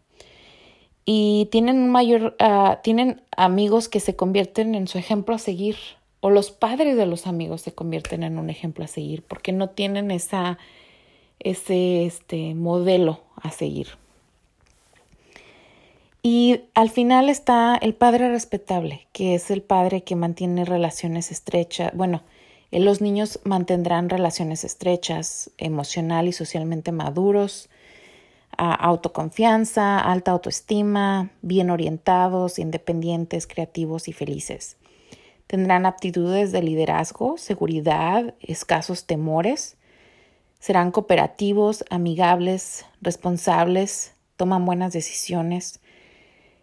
Y 1.05 1.49
tienen 1.51 1.77
un 1.77 1.89
mayor, 1.89 2.35
ah, 2.39 2.79
tienen 2.83 3.21
amigos 3.35 3.89
que 3.89 3.99
se 3.99 4.15
convierten 4.15 4.75
en 4.75 4.87
su 4.87 4.97
ejemplo 4.97 5.35
a 5.35 5.39
seguir, 5.39 5.75
o 6.19 6.29
los 6.29 6.51
padres 6.51 6.95
de 6.95 7.07
los 7.07 7.25
amigos 7.25 7.61
se 7.61 7.73
convierten 7.73 8.23
en 8.23 8.37
un 8.37 8.49
ejemplo 8.49 8.85
a 8.85 8.87
seguir, 8.87 9.23
porque 9.23 9.51
no 9.51 9.69
tienen 9.69 10.11
esa, 10.11 10.59
ese 11.39 12.05
este, 12.05 12.53
modelo 12.53 13.21
a 13.35 13.49
seguir. 13.49 13.87
Y 16.23 16.61
al 16.75 16.91
final 16.91 17.29
está 17.29 17.75
el 17.75 17.95
padre 17.95 18.29
respetable, 18.29 19.07
que 19.11 19.33
es 19.33 19.49
el 19.49 19.63
padre 19.63 20.03
que 20.03 20.15
mantiene 20.15 20.65
relaciones 20.65 21.31
estrechas. 21.31 21.91
Bueno, 21.95 22.21
los 22.69 23.01
niños 23.01 23.39
mantendrán 23.43 24.07
relaciones 24.07 24.63
estrechas, 24.63 25.49
emocional 25.57 26.27
y 26.27 26.31
socialmente 26.31 26.91
maduros, 26.91 27.70
autoconfianza, 28.57 29.99
alta 29.99 30.31
autoestima, 30.31 31.31
bien 31.41 31.69
orientados, 31.69 32.59
independientes, 32.59 33.47
creativos 33.47 34.07
y 34.07 34.13
felices. 34.13 34.77
Tendrán 35.47 35.85
aptitudes 35.85 36.51
de 36.51 36.61
liderazgo, 36.61 37.37
seguridad, 37.37 38.35
escasos 38.39 39.05
temores. 39.05 39.77
Serán 40.59 40.91
cooperativos, 40.91 41.83
amigables, 41.89 42.85
responsables, 43.01 44.13
toman 44.37 44.63
buenas 44.65 44.93
decisiones, 44.93 45.81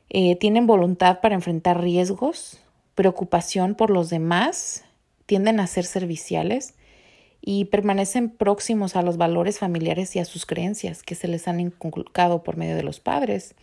eh, 0.09 0.37
tienen 0.37 0.67
voluntad 0.67 1.21
para 1.21 1.35
enfrentar 1.35 1.83
riesgos, 1.83 2.59
preocupación 2.95 3.75
por 3.75 3.91
los 3.91 4.09
demás, 4.09 4.85
tienden 5.27 5.61
a 5.61 5.67
ser 5.67 5.85
serviciales 5.85 6.75
y 7.41 7.67
permanecen 7.67 8.31
próximos 8.31 8.97
a 8.97 9.03
los 9.03 9.17
valores 9.17 9.59
familiares 9.59 10.15
y 10.17 10.19
a 10.19 10.25
sus 10.25 10.47
creencias 10.47 11.03
que 11.03 11.15
se 11.15 11.29
les 11.29 11.49
han 11.49 11.61
inculcado 11.61 12.43
por 12.43 12.57
medio 12.57 12.77
de 12.77 12.83
los 12.83 13.01
padres 13.01 13.55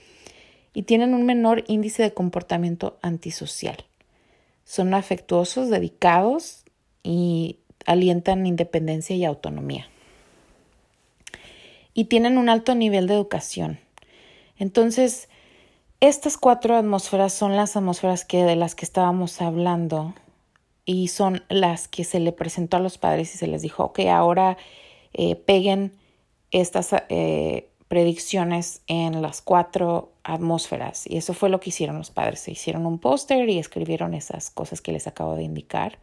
y 0.74 0.84
tienen 0.84 1.14
un 1.14 1.26
menor 1.26 1.64
índice 1.68 2.04
de 2.04 2.14
comportamiento 2.14 2.98
antisocial. 3.02 3.86
Son 4.66 4.94
afectuosos, 4.94 5.70
dedicados 5.70 6.64
y 7.04 7.60
alientan 7.86 8.46
independencia 8.46 9.16
y 9.16 9.26
autonomía. 9.26 9.88
Y 11.94 12.06
tienen 12.06 12.38
un 12.38 12.50
alto 12.50 12.76
nivel 12.76 13.08
de 13.08 13.14
educación. 13.14 13.80
Entonces, 14.58 15.30
estas 16.02 16.38
cuatro 16.38 16.76
atmósferas 16.76 17.32
son 17.32 17.56
las 17.56 17.78
atmósferas 17.78 18.26
que, 18.26 18.44
de 18.44 18.56
las 18.56 18.76
que 18.76 18.84
estábamos 18.84 19.42
hablando 19.42 20.14
y 20.86 21.08
son 21.08 21.44
las 21.50 21.88
que 21.88 22.04
se 22.04 22.20
le 22.20 22.32
presentó 22.32 22.78
a 22.78 22.80
los 22.80 22.98
padres 22.98 23.34
y 23.34 23.38
se 23.38 23.48
les 23.48 23.62
dijo, 23.62 23.84
ok, 23.84 24.00
ahora 24.12 24.58
eh, 25.14 25.36
peguen 25.36 25.94
estas 26.52 26.96
eh, 27.10 27.70
predicciones 27.88 28.82
en 28.88 29.22
las 29.22 29.42
cuatro 29.42 30.12
atmósferas. 30.24 31.08
Y 31.08 31.18
eso 31.18 31.34
fue 31.34 31.50
lo 31.50 31.60
que 31.60 31.70
hicieron 31.70 31.98
los 31.98 32.12
padres. 32.12 32.42
Se 32.42 32.52
hicieron 32.52 32.86
un 32.86 33.00
póster 33.00 33.50
y 33.50 33.58
escribieron 33.58 34.14
esas 34.14 34.52
cosas 34.52 34.82
que 34.82 34.92
les 34.92 35.08
acabo 35.08 35.36
de 35.36 35.44
indicar. 35.44 36.00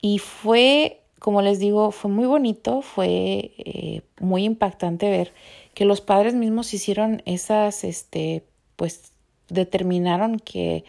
Y 0.00 0.18
fue, 0.18 1.02
como 1.18 1.42
les 1.42 1.58
digo, 1.58 1.90
fue 1.90 2.10
muy 2.10 2.26
bonito, 2.26 2.82
fue 2.82 3.52
eh, 3.58 4.02
muy 4.20 4.44
impactante 4.44 5.10
ver 5.10 5.32
que 5.74 5.84
los 5.84 6.00
padres 6.00 6.34
mismos 6.34 6.72
hicieron 6.72 7.22
esas 7.26 7.84
este, 7.84 8.44
pues 8.76 9.12
determinaron 9.48 10.38
que, 10.38 10.84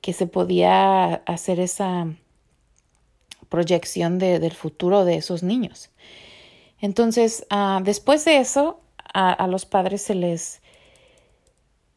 que 0.00 0.12
se 0.12 0.26
podía 0.26 1.14
hacer 1.26 1.60
esa 1.60 2.08
proyección 3.48 4.18
de, 4.18 4.38
del 4.38 4.52
futuro 4.52 5.04
de 5.04 5.16
esos 5.16 5.42
niños. 5.42 5.90
Entonces, 6.80 7.46
uh, 7.50 7.82
después 7.82 8.24
de 8.24 8.38
eso, 8.38 8.80
a, 9.14 9.46
los 9.46 9.64
padres 9.64 10.02
se 10.02 10.14
les, 10.14 10.60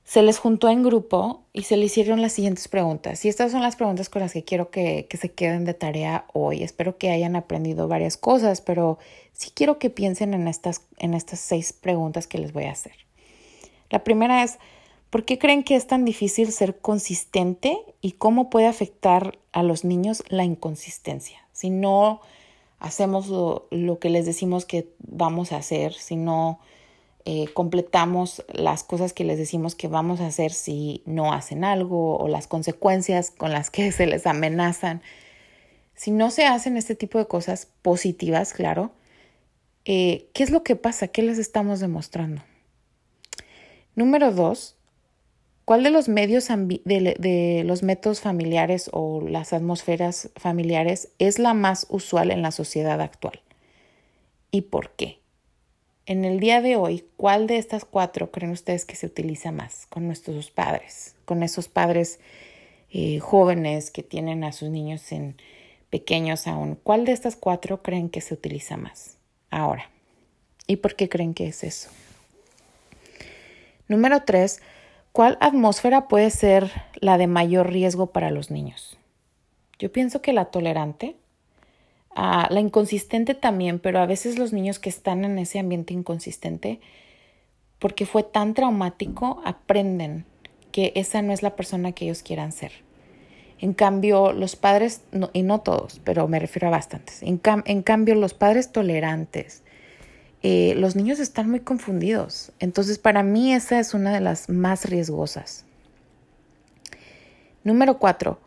se 0.06 0.22
les 0.22 0.40
juntó 0.40 0.70
en 0.70 0.84
grupo 0.84 1.44
y 1.52 1.64
se 1.64 1.76
les 1.76 1.92
hicieron 1.92 2.22
las 2.22 2.32
siguientes 2.32 2.70
preguntas. 2.70 3.26
Y 3.26 3.28
estas 3.30 3.52
son 3.52 3.62
las 3.62 3.76
preguntas 3.76 4.10
con 4.10 4.22
las 4.22 4.32
que 4.32 4.46
quiero 4.46 4.70
que, 4.70 5.06
que 5.10 5.18
se 5.18 5.32
queden 5.32 5.66
de 5.66 5.74
tarea 5.74 6.26
hoy. 6.34 6.64
Espero 6.64 6.98
que 6.98 7.10
hayan 7.10 7.36
aprendido 7.36 7.90
varias 7.90 8.16
cosas, 8.16 8.62
pero 8.62 9.00
sí 9.34 9.52
quiero 9.54 9.80
que 9.80 9.90
piensen 9.90 10.34
en 10.34 10.48
estas, 10.48 10.88
en 10.98 11.14
estas 11.14 11.40
seis 11.40 11.74
preguntas 11.74 12.26
que 12.26 12.38
les 12.38 12.54
voy 12.54 12.66
a 12.66 12.72
hacer. 12.72 12.94
La 13.90 14.04
primera 14.04 14.44
es, 14.44 14.60
¿Por 15.10 15.26
qué 15.26 15.40
creen 15.40 15.64
que 15.64 15.76
es 15.76 15.88
tan 15.88 16.06
difícil 16.06 16.52
ser 16.52 16.80
consistente 16.80 17.78
y 18.00 18.14
cómo 18.14 18.50
puede 18.50 18.68
afectar 18.68 19.40
a 19.52 19.64
los 19.64 19.84
niños 19.84 20.24
la 20.30 20.44
inconsistencia? 20.44 21.48
Si 21.52 21.72
no 21.72 22.22
hacemos 22.78 23.28
lo, 23.28 24.00
que 24.00 24.10
les 24.10 24.26
decimos 24.26 24.66
que 24.66 24.88
vamos 25.00 25.52
a 25.52 25.58
hacer, 25.58 25.94
si 25.94 26.16
no 26.16 26.60
eh, 27.26 27.48
completamos 27.54 28.46
las 28.54 28.84
cosas 28.84 29.14
que 29.14 29.24
les 29.24 29.40
decimos 29.40 29.74
que 29.74 29.88
vamos 29.88 30.22
a 30.22 30.28
hacer 30.28 30.54
si 30.54 31.02
no 31.06 31.34
hacen 31.34 31.64
algo 31.64 32.18
o 32.18 32.28
las 32.28 32.48
consecuencias 32.48 33.32
con 33.32 33.52
las 33.52 33.72
que 33.72 33.92
se 33.92 34.06
les 34.06 34.28
amenazan. 34.28 35.02
Si 35.96 36.12
no 36.12 36.30
se 36.30 36.46
hacen 36.46 36.78
este 36.78 36.96
tipo 36.96 37.18
de 37.18 37.28
cosas 37.28 37.68
positivas, 37.82 38.54
claro, 38.54 38.92
eh, 39.86 40.30
¿qué 40.34 40.44
es 40.44 40.52
lo 40.52 40.64
que 40.64 40.76
pasa? 40.76 41.08
¿Qué 41.08 41.24
les 41.24 41.40
estamos 41.40 41.80
demostrando? 41.80 42.44
Número 43.96 44.32
dos, 44.32 44.78
¿Cuál 45.70 45.84
de 45.84 45.92
los 45.92 46.10
medios 46.10 46.48
de, 46.48 47.62
los 47.64 47.84
métodos 47.84 48.22
familiares 48.22 48.90
o 48.92 49.22
las 49.22 49.54
atmósferas 49.54 50.32
familiares 50.36 51.10
es 51.20 51.38
la 51.38 51.54
más 51.54 51.86
usual 51.92 52.32
en 52.32 52.42
la 52.42 52.50
sociedad 52.50 53.00
actual? 53.00 53.40
¿Y 54.50 54.62
por 54.62 54.90
qué? 54.96 55.20
En 56.08 56.26
el 56.26 56.40
día 56.40 56.64
de 56.64 56.76
hoy, 56.76 57.06
¿cuál 57.18 57.46
de 57.46 57.60
estas 57.60 57.86
cuatro 57.86 58.32
creen 58.32 58.52
ustedes 58.52 58.84
que 58.84 58.96
se 58.96 59.06
utiliza 59.06 59.52
más 59.52 59.86
con 59.92 60.08
nuestros 60.08 60.50
padres? 60.50 61.14
Con 61.26 61.44
esos 61.44 61.68
padres 61.68 62.20
eh, 62.90 63.20
jóvenes 63.20 63.92
que 63.92 64.02
tienen 64.02 64.44
a 64.44 64.54
sus 64.54 64.72
niños 64.72 65.12
en 65.12 65.36
pequeños 65.92 66.48
aún. 66.48 66.80
¿Cuál 66.82 67.06
de 67.06 67.12
estas 67.12 67.36
cuatro 67.36 67.84
creen 67.84 68.10
que 68.10 68.22
se 68.22 68.34
utiliza 68.34 68.76
más 68.76 69.18
ahora? 69.52 69.88
¿Y 70.66 70.78
por 70.78 70.96
qué 70.96 71.10
creen 71.10 71.36
que 71.36 71.46
es 71.46 71.64
eso? 71.64 71.92
Número 73.88 74.24
tres, 74.24 74.62
¿Cuál 75.12 75.38
atmósfera 75.42 76.08
puede 76.08 76.30
ser 76.30 76.72
la 76.96 77.18
de 77.18 77.28
mayor 77.28 77.72
riesgo 77.72 78.08
para 78.08 78.30
los 78.30 78.52
niños? 78.52 78.98
Yo 79.80 79.92
pienso 79.92 80.22
que 80.22 80.34
la 80.34 80.46
tolerante, 80.46 81.16
ah, 82.16 82.48
la 82.52 82.60
inconsistente 82.60 83.34
también, 83.34 83.80
pero 83.80 84.00
a 84.00 84.06
veces 84.06 84.38
los 84.38 84.54
niños 84.54 84.78
que 84.78 84.90
están 84.90 85.26
en 85.26 85.40
ese 85.40 85.58
ambiente 85.58 85.94
inconsistente, 85.94 86.80
porque 87.80 88.06
fue 88.06 88.24
tan 88.24 88.54
traumático, 88.54 89.42
aprenden 89.46 90.26
que 90.72 90.92
esa 90.96 91.22
no 91.22 91.34
es 91.34 91.42
la 91.42 91.56
persona 91.56 91.94
que 91.94 92.06
ellos 92.06 92.22
quieran 92.22 92.52
ser. 92.52 92.72
En 93.58 93.74
cambio, 93.74 94.32
los 94.32 94.56
padres, 94.56 95.02
y 95.34 95.42
no 95.42 95.62
todos, 95.62 96.00
pero 96.04 96.28
me 96.28 96.40
refiero 96.40 96.68
a 96.68 96.72
bastantes, 96.72 97.24
en 97.24 97.38
cambio, 97.82 98.16
los 98.16 98.34
padres 98.34 98.72
tolerantes, 98.72 99.64
eh, 100.42 100.74
los 100.78 100.96
niños 100.96 101.20
están 101.20 101.50
muy 101.50 101.60
confundidos. 101.60 102.52
Entonces, 102.60 102.98
para 102.98 103.24
mí 103.24 103.54
esa 103.54 103.80
es 103.80 103.94
una 103.94 104.14
de 104.14 104.22
las 104.22 104.50
más 104.50 104.86
riesgosas. 104.86 105.66
Número 107.64 108.00
cuatro, 108.00 108.40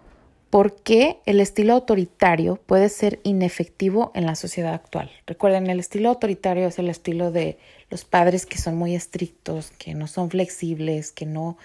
¿por 0.48 0.74
qué 0.76 1.18
el 1.26 1.40
estilo 1.40 1.74
autoritario 1.74 2.56
puede 2.56 2.88
ser 2.88 3.20
inefectivo 3.24 4.10
en 4.14 4.24
la 4.24 4.34
sociedad 4.36 4.72
actual? 4.72 5.10
Recuerden, 5.26 5.68
el 5.68 5.80
estilo 5.80 6.08
autoritario 6.08 6.66
es 6.66 6.78
el 6.78 6.88
estilo 6.88 7.30
de 7.30 7.58
los 7.90 8.06
padres 8.06 8.46
que 8.46 8.56
son 8.56 8.76
muy 8.76 8.94
estrictos, 8.94 9.70
que 9.72 9.94
no 9.94 10.06
son 10.06 10.30
flexibles, 10.30 11.12
que 11.12 11.26
no, 11.26 11.58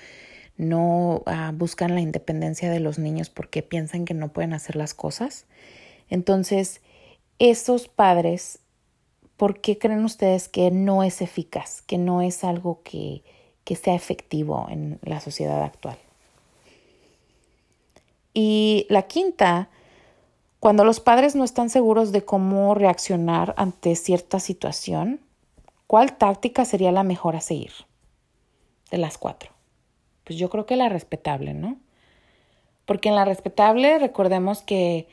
no 0.58 1.24
ah, 1.26 1.54
buscan 1.56 1.96
la 1.96 2.02
independencia 2.02 2.70
de 2.70 2.82
los 2.82 3.00
niños 3.00 3.30
porque 3.30 3.64
piensan 3.64 4.04
que 4.04 4.14
no 4.14 4.34
pueden 4.34 4.54
hacer 4.54 4.76
las 4.76 4.94
cosas. 4.94 5.46
Entonces, 6.10 6.82
esos 7.40 7.88
padres 7.88 8.60
¿por 9.38 9.62
qué 9.62 9.78
creen 9.78 10.04
ustedes 10.04 10.50
que 10.50 10.72
no 10.72 11.04
es 11.04 11.22
eficaz, 11.22 11.82
que 11.84 11.98
no 11.98 12.22
es 12.22 12.44
algo 12.44 12.82
que, 12.84 13.24
que 13.64 13.76
sea 13.76 13.94
efectivo 13.94 14.68
en 14.70 15.00
la 15.04 15.22
sociedad 15.22 15.64
actual? 15.64 15.98
Y 18.34 18.86
la 18.90 19.04
quinta, 19.04 19.70
cuando 20.60 20.84
los 20.84 21.00
padres 21.00 21.36
no 21.36 21.44
están 21.44 21.70
seguros 21.70 22.12
de 22.12 22.26
cómo 22.26 22.76
reaccionar 22.76 23.54
ante 23.58 23.96
cierta 23.96 24.40
situación, 24.40 25.22
¿cuál 25.88 26.18
táctica 26.18 26.66
sería 26.66 26.92
la 26.92 27.04
mejor 27.04 27.36
a 27.36 27.42
seguir? 27.42 27.72
De 28.92 28.98
las 28.98 29.18
cuatro. 29.18 29.52
Pues 30.24 30.38
yo 30.38 30.50
creo 30.50 30.66
que 30.66 30.76
la 30.76 30.90
respetable, 30.90 31.54
¿no? 31.54 31.78
Porque 32.86 33.10
en 33.10 33.16
la 33.16 33.26
respetable 33.26 33.98
recordemos 34.00 34.62
que 34.62 35.08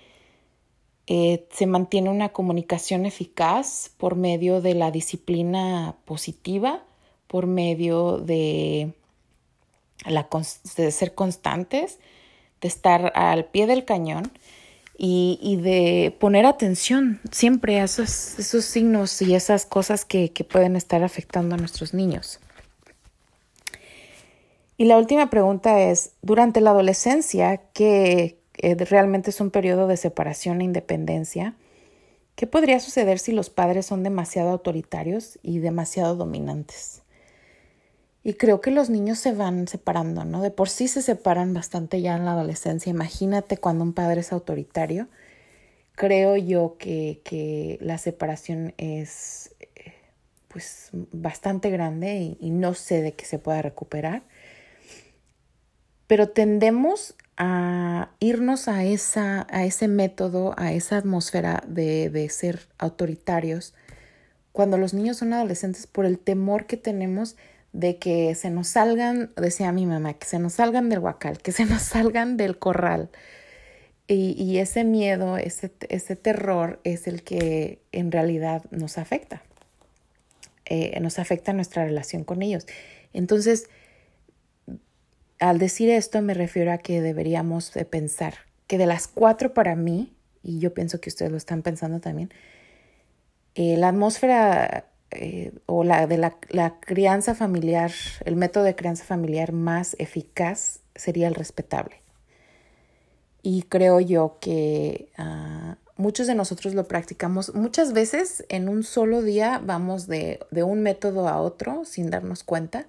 eh, 1.07 1.47
se 1.51 1.67
mantiene 1.67 2.09
una 2.09 2.31
comunicación 2.31 3.05
eficaz 3.05 3.91
por 3.99 4.17
medio 4.17 4.63
de 4.63 4.75
la 4.75 4.91
disciplina 4.91 5.97
positiva, 6.07 6.83
por 7.27 7.47
medio 7.47 8.19
de, 8.19 8.95
la, 10.07 10.29
de 10.77 10.91
ser 10.91 11.15
constantes, 11.15 11.99
de 12.63 12.69
estar 12.69 13.13
al 13.15 13.45
pie 13.47 13.67
del 13.67 13.85
cañón 13.85 14.33
y, 14.97 15.59
de 15.61 16.17
poner 16.21 16.47
atención 16.47 17.21
siempre 17.31 17.81
a 17.81 17.85
esos, 17.85 18.39
esos 18.39 18.65
signos 18.65 19.21
y 19.21 19.35
esas 19.35 19.67
cosas 19.67 20.05
que, 20.05 20.33
que 20.33 20.45
pueden 20.45 20.77
estar 20.77 21.03
afectando 21.03 21.55
a 21.55 21.59
nuestros 21.59 21.93
niños. 21.93 22.41
Y 24.77 24.87
la 24.87 24.97
última 24.97 25.29
pregunta 25.31 25.83
es, 25.83 26.13
durante 26.23 26.61
la 26.61 26.71
adolescencia, 26.71 27.59
que 27.73 28.39
eh, 28.59 28.75
realmente 28.77 29.31
es 29.31 29.41
un 29.41 29.51
periodo 29.51 29.87
de 29.87 29.97
separación 29.97 30.61
e 30.61 30.65
independencia, 30.65 31.55
¿qué 32.37 32.47
podría 32.47 32.81
suceder 32.81 33.19
si 33.19 33.33
los 33.33 33.51
padres 33.51 33.87
son 33.87 34.03
demasiado 34.03 34.51
autoritarios 34.51 35.39
y 35.43 35.59
demasiado 35.59 36.17
dominantes? 36.17 37.03
Y 38.23 38.35
creo 38.35 38.61
que 38.61 38.71
los 38.71 38.89
niños 38.89 39.19
se 39.19 39.33
van 39.33 39.69
separando, 39.69 40.25
¿no? 40.25 40.41
De 40.41 40.51
por 40.51 40.71
sí 40.71 40.89
se 40.89 41.03
separan 41.03 41.53
bastante 41.53 42.01
ya 42.01 42.17
en 42.17 42.25
la 42.25 42.33
adolescencia. 42.33 42.89
Imagínate 42.89 43.59
cuando 43.59 43.85
un 43.85 43.93
padre 43.93 44.23
es 44.23 44.33
autoritario. 44.33 45.09
Creo 45.95 46.37
yo 46.37 46.77
que, 46.79 47.21
que 47.23 47.79
la 47.83 47.99
separación 47.99 48.73
es 48.79 49.55
pues 50.49 50.91
bastante 50.93 51.69
grande 51.69 52.15
y, 52.15 52.39
y, 52.41 52.51
no 52.51 52.75
sé 52.75 53.03
de 53.03 53.13
que 53.13 53.25
se 53.25 53.41
pueda 53.41 53.61
recuperar. 53.61 54.23
Pero 56.07 56.29
tendemos 56.29 57.15
a 57.37 58.11
irnos 58.21 58.69
a, 58.69 58.85
esa, 58.85 59.47
a 59.51 59.65
ese 59.65 59.89
método, 59.89 60.55
a 60.57 60.73
esa 60.73 60.99
atmósfera 60.99 61.65
de, 61.67 62.11
de 62.11 62.29
ser 62.29 62.61
autoritarios 62.79 63.75
cuando 64.55 64.79
los 64.79 64.95
niños 64.95 65.17
son 65.17 65.33
adolescentes 65.33 65.89
por 65.89 66.07
el 66.07 66.17
temor 66.17 66.67
que 66.67 66.77
tenemos 66.77 67.35
de 67.73 67.97
que 67.99 68.37
se 68.37 68.51
nos 68.51 68.69
salgan, 68.69 69.33
decía 69.35 69.73
mi 69.73 69.85
mamá, 69.85 70.15
que 70.15 70.29
se 70.29 70.39
nos 70.39 70.53
salgan 70.53 70.89
del 70.89 71.01
huacal, 71.01 71.39
que 71.39 71.51
se 71.51 71.65
nos 71.65 71.83
salgan 71.83 72.37
del 72.37 72.57
corral. 72.57 73.11
Y, 74.07 74.59
ese 74.59 74.85
miedo, 74.85 75.39
ese, 75.39 75.73
ese, 75.89 76.15
terror 76.15 76.79
es 76.85 77.09
el 77.09 77.25
que 77.25 77.81
en 77.91 78.13
realidad 78.13 78.63
nos 78.71 78.97
afecta. 78.97 79.43
Eh, 80.67 81.01
nos 81.01 81.19
afecta 81.19 81.53
nuestra 81.53 81.85
relación 81.85 82.23
con 82.23 82.41
ellos. 82.41 82.67
Entonces, 83.13 83.69
al 85.45 85.59
decir 85.59 85.91
esto 85.91 86.23
me 86.23 86.33
refiero 86.33 86.73
a 86.73 86.79
que 86.79 87.03
deberíamos 87.03 87.73
de 87.75 87.85
pensar 87.85 88.35
que 88.67 88.79
de 88.79 88.87
las 88.87 89.07
cuatro 89.07 89.53
para 89.53 89.77
mí, 89.77 90.17
y 90.43 90.59
yo 90.59 90.73
pienso 90.73 91.03
que 91.03 91.11
ustedes 91.11 91.31
lo 91.31 91.37
están 91.37 91.61
pensando 91.61 92.01
también, 92.01 92.33
eh, 93.55 93.77
la 93.77 93.89
atmósfera 93.89 94.87
eh, 95.11 95.53
o 95.67 95.85
la 95.85 96.07
de 96.07 96.17
la, 96.17 96.81
crianza 96.81 97.35
familiar, 97.35 97.93
el 98.25 98.37
método 98.37 98.65
de 98.65 98.75
crianza 98.75 99.05
familiar 99.05 99.53
más 99.53 99.97
eficaz 99.99 100.81
sería 100.95 101.29
el 101.29 101.35
respetable. 101.35 102.01
Y 103.43 103.65
creo 103.65 104.01
yo 104.01 104.39
que 104.41 105.11
ah, 105.19 105.77
muchos 105.99 106.27
de 106.27 106.35
nosotros 106.35 106.73
lo 106.73 106.89
practicamos 106.89 107.55
muchas 107.55 107.93
veces 107.93 108.47
en 108.49 108.71
un 108.71 108.83
solo 108.83 109.21
día, 109.21 109.61
vamos 109.63 110.07
de, 110.07 110.41
de 110.51 110.63
un 110.63 110.81
método 110.81 111.29
a 111.29 111.39
otro 111.39 111.85
sin 111.85 112.09
darnos 112.09 112.45
cuenta, 112.45 112.87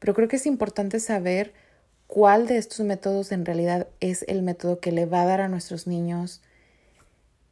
pero 0.00 0.14
creo 0.14 0.26
que 0.26 0.36
es 0.36 0.46
importante 0.46 0.98
saber 0.98 1.54
cuál 2.06 2.46
de 2.46 2.56
estos 2.56 2.80
métodos 2.80 3.32
en 3.32 3.44
realidad 3.44 3.88
es 4.00 4.24
el 4.28 4.42
método 4.42 4.80
que 4.80 4.92
le 4.92 5.06
va 5.06 5.22
a 5.22 5.26
dar 5.26 5.40
a 5.40 5.48
nuestros 5.48 5.86
niños 5.86 6.40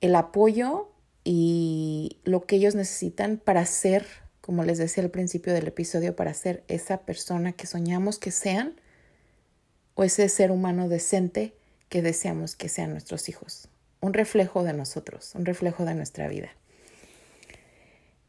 el 0.01 0.15
apoyo 0.15 0.89
y 1.25 2.19
lo 2.25 2.45
que 2.45 2.57
ellos 2.57 2.75
necesitan 2.75 3.39
para 3.39 3.65
ser, 3.65 4.07
como 4.41 4.63
les 4.63 4.79
decía 4.79 5.03
al 5.03 5.11
principio 5.11 5.53
del 5.55 5.67
episodio, 5.67 6.15
para 6.15 6.35
ser 6.35 6.63
esa 6.69 6.99
persona 6.99 7.53
que 7.53 7.67
soñamos 7.67 8.19
que 8.19 8.31
sean 8.31 8.79
o 9.95 10.05
ese 10.05 10.29
ser 10.29 10.51
humano 10.51 10.89
decente 10.89 11.55
que 11.89 12.03
deseamos 12.03 12.57
que 12.57 12.69
sean 12.69 12.91
nuestros 12.91 13.29
hijos. 13.29 13.69
Un 14.01 14.13
reflejo 14.13 14.63
de 14.65 14.75
nosotros, 14.75 15.35
un 15.35 15.47
reflejo 15.47 15.85
de 15.85 15.95
nuestra 15.95 16.29
vida. 16.29 16.51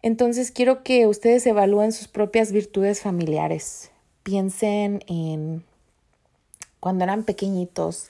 Entonces 0.02 0.52
quiero 0.52 0.84
que 0.84 1.08
ustedes 1.08 1.46
evalúen 1.48 1.92
sus 1.92 2.08
propias 2.08 2.52
virtudes 2.52 3.02
familiares. 3.02 3.92
Piensen 4.24 5.04
en 5.08 5.66
cuando 6.86 7.04
eran 7.04 7.24
pequeñitos, 7.24 8.10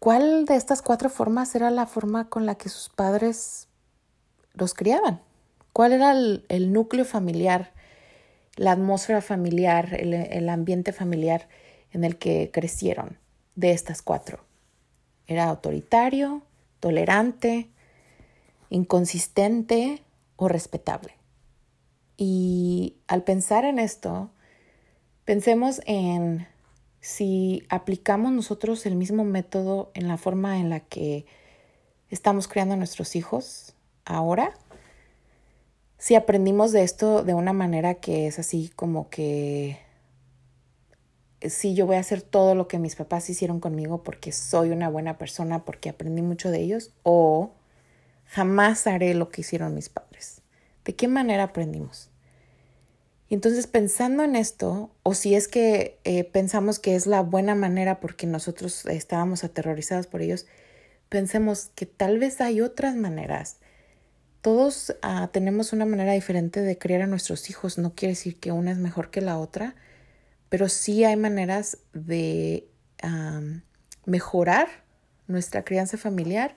¿Cuál 0.00 0.44
de 0.44 0.56
estas 0.56 0.82
cuatro 0.82 1.08
formas 1.08 1.54
era 1.54 1.70
la 1.70 1.86
forma 1.86 2.28
con 2.28 2.46
la 2.46 2.56
que 2.56 2.68
sus 2.68 2.88
padres 2.88 3.68
los 4.54 4.74
criaban? 4.74 5.22
¿Cuál 5.72 5.92
era 5.92 6.10
el, 6.10 6.72
núcleo 6.72 7.04
familiar, 7.04 7.70
la 8.56 8.72
atmósfera 8.72 9.22
familiar, 9.22 9.94
el, 9.94 10.48
ambiente 10.48 10.92
familiar 10.92 11.48
en 11.92 12.02
el 12.02 12.18
que 12.18 12.50
crecieron 12.52 13.18
de 13.54 13.70
estas 13.70 14.02
cuatro? 14.02 14.40
¿Era 15.28 15.44
autoritario, 15.44 16.42
tolerante, 16.80 17.70
inconsistente 18.68 20.02
o 20.34 20.48
respetable? 20.48 21.14
Y 22.16 22.96
al 23.06 23.22
pensar 23.22 23.64
en 23.64 23.78
esto, 23.78 24.32
pensemos 25.24 25.80
en 25.86 26.48
si 27.04 27.66
aplicamos 27.68 28.32
nosotros 28.32 28.86
el 28.86 28.96
mismo 28.96 29.24
método 29.24 29.90
en 29.92 30.08
la 30.08 30.16
forma 30.16 30.58
en 30.58 30.70
la 30.70 30.80
que 30.80 31.26
estamos 32.08 32.48
creando 32.48 32.72
a 32.72 32.78
nuestros 32.78 33.14
hijos 33.14 33.74
ahora, 34.06 34.54
si 35.98 36.14
aprendimos 36.14 36.72
de 36.72 36.82
esto 36.82 37.22
de 37.22 37.34
una 37.34 37.52
manera 37.52 37.96
que 37.96 38.26
es 38.26 38.38
así 38.38 38.70
como 38.74 39.10
que 39.10 39.78
sí, 41.42 41.74
yo 41.74 41.84
voy 41.84 41.96
a 41.96 42.00
hacer 42.00 42.22
todo 42.22 42.54
lo 42.54 42.68
que 42.68 42.78
mis 42.78 42.96
papás 42.96 43.28
hicieron 43.28 43.60
conmigo 43.60 44.02
porque 44.02 44.32
soy 44.32 44.70
una 44.70 44.88
buena 44.88 45.18
persona, 45.18 45.66
porque 45.66 45.90
aprendí 45.90 46.22
mucho 46.22 46.50
de 46.50 46.60
ellos, 46.60 46.94
o 47.02 47.52
jamás 48.24 48.86
haré 48.86 49.12
lo 49.12 49.28
que 49.28 49.42
hicieron 49.42 49.74
mis 49.74 49.90
padres. 49.90 50.40
¿De 50.86 50.94
qué 50.94 51.06
manera 51.06 51.42
aprendimos? 51.42 52.08
Entonces 53.34 53.66
pensando 53.66 54.22
en 54.22 54.36
esto, 54.36 54.92
o 55.02 55.12
si 55.12 55.34
es 55.34 55.48
que 55.48 55.98
eh, 56.04 56.22
pensamos 56.22 56.78
que 56.78 56.94
es 56.94 57.08
la 57.08 57.20
buena 57.20 57.56
manera 57.56 57.98
porque 57.98 58.28
nosotros 58.28 58.86
estábamos 58.86 59.42
aterrorizados 59.42 60.06
por 60.06 60.22
ellos, 60.22 60.46
pensemos 61.08 61.72
que 61.74 61.84
tal 61.84 62.20
vez 62.20 62.40
hay 62.40 62.60
otras 62.60 62.94
maneras. 62.94 63.56
Todos 64.40 64.94
ah, 65.02 65.30
tenemos 65.32 65.72
una 65.72 65.84
manera 65.84 66.12
diferente 66.12 66.60
de 66.60 66.78
criar 66.78 67.02
a 67.02 67.08
nuestros 67.08 67.50
hijos. 67.50 67.76
No 67.76 67.96
quiere 67.96 68.12
decir 68.12 68.38
que 68.38 68.52
una 68.52 68.70
es 68.70 68.78
mejor 68.78 69.10
que 69.10 69.20
la 69.20 69.36
otra, 69.36 69.74
pero 70.48 70.68
sí 70.68 71.02
hay 71.02 71.16
maneras 71.16 71.78
de 71.92 72.68
mejorar 74.06 74.68
nuestra 75.26 75.64
crianza 75.64 75.96
familiar 75.96 76.54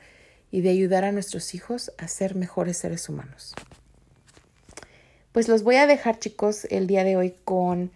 y 0.51 0.61
de 0.61 0.69
ayudar 0.69 1.05
a 1.05 1.11
nuestros 1.11 1.55
hijos 1.55 1.91
a 1.97 2.07
ser 2.07 2.35
mejores 2.35 2.77
seres 2.77 3.09
humanos. 3.09 3.55
Pues 5.38 5.47
los 5.47 5.62
voy 5.62 5.76
a 5.76 5.86
dejar 5.86 6.17
chicos 6.17 6.65
el 6.71 6.88
día 6.88 7.04
de 7.04 7.15
hoy 7.15 7.36
con 7.45 7.91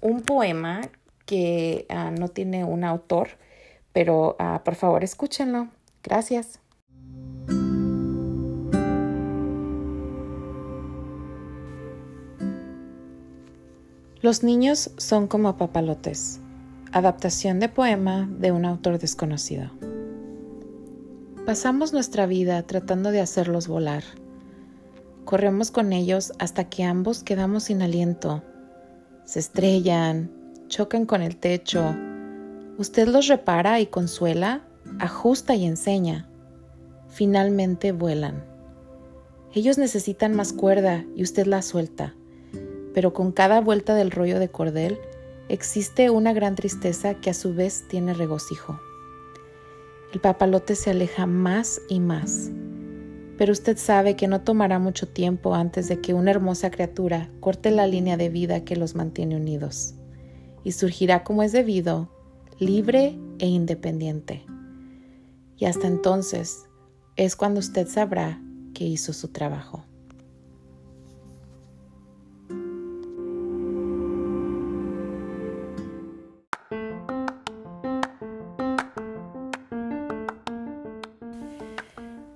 un 0.00 0.22
poema 0.22 0.80
que 1.24 1.86
ah, 1.88 2.10
no 2.10 2.26
tiene 2.26 2.64
un 2.64 2.82
autor, 2.82 3.28
pero 3.92 4.34
ah, 4.40 4.62
por 4.64 4.74
favor 4.74 5.04
escúchenlo. 5.04 5.68
Gracias. 6.02 6.58
Los 14.20 14.42
niños 14.42 14.90
son 14.96 15.28
como 15.28 15.56
papalotes. 15.56 16.40
Adaptación 16.90 17.60
de 17.60 17.68
poema 17.68 18.28
de 18.32 18.50
un 18.50 18.64
autor 18.64 18.98
desconocido. 18.98 19.70
Pasamos 21.46 21.92
nuestra 21.92 22.26
vida 22.26 22.60
tratando 22.64 23.12
de 23.12 23.20
hacerlos 23.20 23.68
volar 23.68 24.02
Corremos 25.24 25.70
con 25.70 25.92
ellos 25.92 26.32
hasta 26.38 26.68
que 26.68 26.84
ambos 26.84 27.22
quedamos 27.22 27.64
sin 27.64 27.82
aliento. 27.82 28.42
Se 29.24 29.38
estrellan, 29.38 30.30
chocan 30.68 31.06
con 31.06 31.22
el 31.22 31.36
techo. 31.36 31.94
Usted 32.78 33.06
los 33.06 33.28
repara 33.28 33.80
y 33.80 33.86
consuela, 33.86 34.62
ajusta 34.98 35.54
y 35.54 35.66
enseña. 35.66 36.28
Finalmente 37.08 37.92
vuelan. 37.92 38.44
Ellos 39.52 39.78
necesitan 39.78 40.34
más 40.34 40.52
cuerda 40.52 41.04
y 41.14 41.22
usted 41.22 41.46
la 41.46 41.62
suelta, 41.62 42.14
pero 42.94 43.12
con 43.12 43.32
cada 43.32 43.60
vuelta 43.60 43.94
del 43.94 44.10
rollo 44.10 44.38
de 44.38 44.48
cordel 44.48 44.98
existe 45.48 46.10
una 46.10 46.32
gran 46.32 46.54
tristeza 46.54 47.14
que 47.14 47.30
a 47.30 47.34
su 47.34 47.54
vez 47.54 47.86
tiene 47.88 48.14
regocijo. 48.14 48.80
El 50.12 50.20
papalote 50.20 50.74
se 50.76 50.90
aleja 50.90 51.26
más 51.26 51.80
y 51.88 52.00
más 52.00 52.50
pero 53.40 53.52
usted 53.52 53.78
sabe 53.78 54.16
que 54.16 54.28
no 54.28 54.42
tomará 54.42 54.78
mucho 54.78 55.08
tiempo 55.08 55.54
antes 55.54 55.88
de 55.88 56.02
que 56.02 56.12
una 56.12 56.30
hermosa 56.30 56.70
criatura 56.70 57.30
corte 57.40 57.70
la 57.70 57.86
línea 57.86 58.18
de 58.18 58.28
vida 58.28 58.66
que 58.66 58.76
los 58.76 58.94
mantiene 58.94 59.34
unidos, 59.34 59.94
y 60.62 60.72
surgirá 60.72 61.24
como 61.24 61.42
es 61.42 61.52
debido, 61.52 62.10
libre 62.58 63.18
e 63.38 63.46
independiente. 63.46 64.44
Y 65.56 65.64
hasta 65.64 65.86
entonces 65.86 66.66
es 67.16 67.34
cuando 67.34 67.60
usted 67.60 67.88
sabrá 67.88 68.42
que 68.74 68.84
hizo 68.84 69.14
su 69.14 69.28
trabajo. 69.28 69.86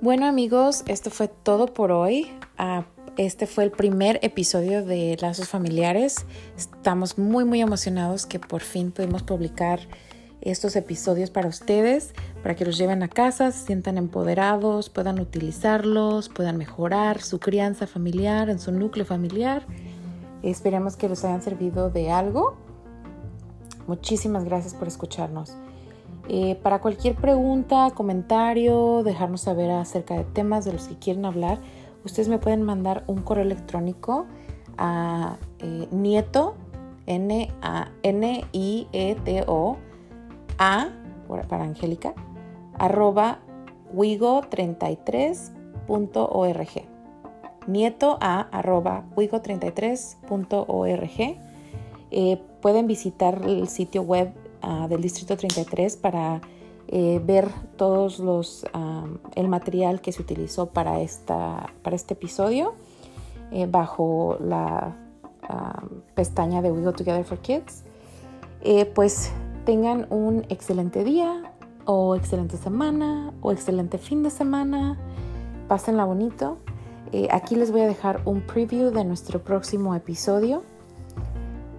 Bueno 0.05 0.27
amigos, 0.27 0.85
esto 0.87 1.09
fue 1.09 1.29
todo 1.29 1.73
por 1.73 1.91
hoy. 1.91 2.31
Ah, 2.59 2.85
este 3.17 3.47
fue 3.47 3.65
el 3.65 3.71
primer 3.71 4.19
episodio 4.21 4.85
de 4.85 5.17
Lazos 5.19 5.49
Familiares. 5.49 6.27
Estamos 6.59 7.17
muy 7.17 7.47
muy 7.47 7.63
emocionados 7.63 8.27
que 8.27 8.39
por 8.39 8.61
fin 8.61 8.93
pudimos 8.93 9.23
publicar 9.23 9.81
estos 10.43 10.77
episodios 10.77 11.31
para 11.31 11.49
ustedes, 11.49 12.13
para 12.43 12.55
que 12.55 12.67
los 12.67 12.77
lleven 12.77 13.03
a 13.03 13.09
casa, 13.09 13.51
se 13.51 13.65
sientan 13.65 13.97
empoderados, 13.97 14.91
puedan 14.91 15.19
utilizarlos, 15.19 16.29
puedan 16.29 16.59
mejorar 16.59 17.23
su 17.23 17.41
crianza 17.41 17.87
familiar, 17.87 18.51
en 18.51 18.59
su 18.59 18.73
núcleo 18.73 19.07
familiar. 19.07 19.67
Esperemos 20.43 20.97
que 20.97 21.09
les 21.09 21.25
hayan 21.25 21.41
servido 21.41 21.89
de 21.89 22.11
algo. 22.11 22.59
Muchísimas 23.87 24.45
gracias 24.45 24.75
por 24.75 24.87
escucharnos. 24.87 25.57
Eh, 26.29 26.59
para 26.63 26.81
cualquier 26.81 27.17
pregunta, 27.17 27.91
comentario, 27.95 29.03
dejarnos 29.03 29.43
saber 29.43 29.71
acerca 29.71 30.15
de 30.15 30.25
temas 30.25 30.65
de 30.65 30.73
los 30.73 30.89
que 30.89 30.99
quieren 30.99 31.27
hablar, 31.27 31.61
ustedes 32.05 32.29
me 32.29 32.39
pueden 32.39 32.63
mandar 32.63 33.05
un 33.07 33.23
correo 33.23 33.45
electrónico 33.45 34.27
a 34.79 35.37
eh, 35.59 35.87
nieto, 35.91 36.55
N-A-N-I-E-T-O, 37.07 37.47
a, 40.59 40.89
para 41.49 41.65
Angélica, 41.65 42.15
arroba 42.79 43.41
wigo33.org. 43.95 46.89
Nieto 47.67 48.19
a 48.21 48.41
arroba 48.41 49.05
wigo33.org. 49.17 51.39
Eh, 52.11 52.43
pueden 52.61 52.87
visitar 52.87 53.41
el 53.45 53.69
sitio 53.69 54.03
web 54.03 54.35
ah, 54.65 54.89
del 54.89 55.01
Distrito 55.01 55.37
33 55.37 55.97
para 55.97 56.41
eh, 56.89 57.21
ver 57.25 57.49
todos 57.77 58.19
los 58.19 58.65
el 59.35 59.49
material 59.49 60.01
que 60.01 60.13
se 60.13 60.23
utilizó 60.23 60.67
para, 60.67 61.01
esta, 61.01 61.73
para 61.83 61.97
este 61.97 62.15
episodio 62.15 62.75
eh, 63.53 63.67
bajo 63.67 64.37
la 64.41 64.97
pestaña 66.15 66.63
de 66.63 66.73
We 66.73 66.83
Go 66.83 66.93
Together 66.93 67.25
for 67.25 67.39
Kids. 67.39 67.85
pues 68.95 69.31
tengan 69.65 70.07
un 70.11 70.45
excelente 70.49 71.05
día 71.05 71.55
o 71.85 72.17
excelente 72.17 72.57
semana 72.57 73.33
o 73.41 73.53
excelente 73.53 73.99
fin 73.99 74.23
de 74.23 74.31
semana. 74.31 74.99
Pásenla 75.69 76.05
bonito. 76.05 76.59
Eh, 77.13 77.29
aquí 77.31 77.57
les 77.57 77.71
voy 77.71 77.83
a 77.83 77.87
dejar 77.87 78.23
un 78.25 78.41
preview 78.41 78.91
de 78.91 79.05
nuestro 79.05 79.43
próximo 79.43 79.95
episodio. 79.95 80.63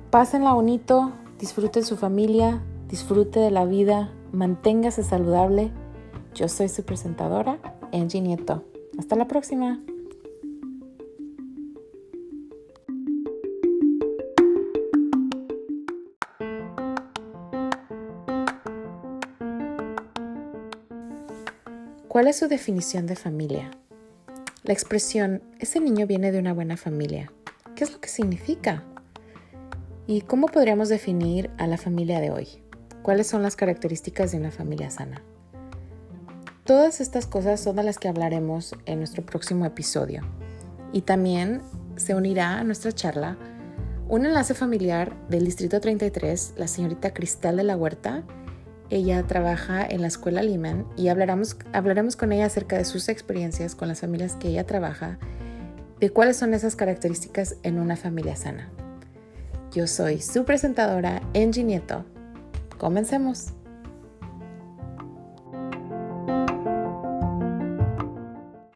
Pásenla 0.10 0.54
bonito, 0.54 1.12
disfruten 1.40 1.84
su 1.84 1.98
familia, 1.98 2.62
disfrute 2.90 3.40
de 3.40 3.52
la 3.52 3.66
vida, 3.66 4.14
manténgase 4.32 5.04
saludable. 5.04 5.72
Yo 6.34 6.48
soy 6.48 6.70
su 6.70 6.84
presentadora, 6.84 7.60
Angie 7.94 8.22
Nieto. 8.22 8.64
Hasta 8.98 9.16
la 9.16 9.28
próxima. 9.28 9.80
¿Cuál 22.08 22.28
es 22.28 22.38
su 22.38 22.48
definición 22.48 23.08
de 23.08 23.18
familia? 23.18 23.72
La 24.64 24.72
expresión, 24.72 25.44
ese 25.60 25.82
niño 25.82 26.08
viene 26.08 26.32
de 26.32 26.40
una 26.40 26.54
buena 26.54 26.78
familia. 26.78 27.30
¿Qué 27.76 27.84
es 27.84 27.92
lo 27.92 28.00
que 28.00 28.08
significa? 28.08 28.86
¿Y 30.08 30.22
cómo 30.22 30.48
podríamos 30.48 30.88
definir 30.88 31.50
a 31.58 31.68
la 31.68 31.78
familia 31.78 32.22
de 32.22 32.32
hoy? 32.32 32.65
¿Cuáles 33.06 33.28
son 33.28 33.44
las 33.44 33.56
características 33.56 34.32
de 34.32 34.40
una 34.40 34.50
familia 34.50 34.90
sana? 34.90 35.22
Todas 36.64 37.02
estas 37.02 37.28
cosas 37.28 37.60
son 37.60 37.76
de 37.76 37.84
las 37.84 38.00
que 38.00 38.08
hablaremos 38.08 38.74
en 38.88 38.98
nuestro 38.98 39.24
próximo 39.24 39.64
episodio. 39.64 40.24
Y 40.92 41.02
también 41.02 41.62
se 41.98 42.16
unirá 42.16 42.58
a 42.58 42.64
nuestra 42.64 42.92
charla 42.92 43.38
un 44.10 44.26
enlace 44.26 44.56
familiar 44.56 45.16
del 45.30 45.46
Distrito 45.46 45.80
33, 45.80 46.56
la 46.58 46.68
señorita 46.68 47.14
Cristal 47.14 47.58
de 47.58 47.64
la 47.64 47.78
Huerta, 47.78 48.24
ella 48.90 49.22
trabaja 49.28 49.86
en 49.86 50.02
la 50.02 50.08
escuela 50.08 50.42
Lehman 50.42 50.88
y 50.98 51.10
hablaremos, 51.10 51.58
hablaremos 51.74 52.16
con 52.16 52.32
ella 52.32 52.48
acerca 52.48 52.76
de 52.76 52.86
sus 52.86 53.08
experiencias 53.08 53.76
con 53.76 53.88
las 53.88 54.02
familias 54.02 54.34
que 54.34 54.48
ella 54.48 54.66
trabaja, 54.66 55.20
de 56.00 56.10
cuáles 56.10 56.38
son 56.38 56.56
esas 56.56 56.76
características 56.76 57.58
en 57.62 57.78
una 57.78 57.98
familia 57.98 58.36
sana. 58.36 58.72
Yo 59.72 59.86
soy 59.86 60.24
su 60.24 60.44
presentadora, 60.44 61.22
Angie 61.36 61.64
Nieto. 61.64 62.04
Comencemos. 62.78 63.54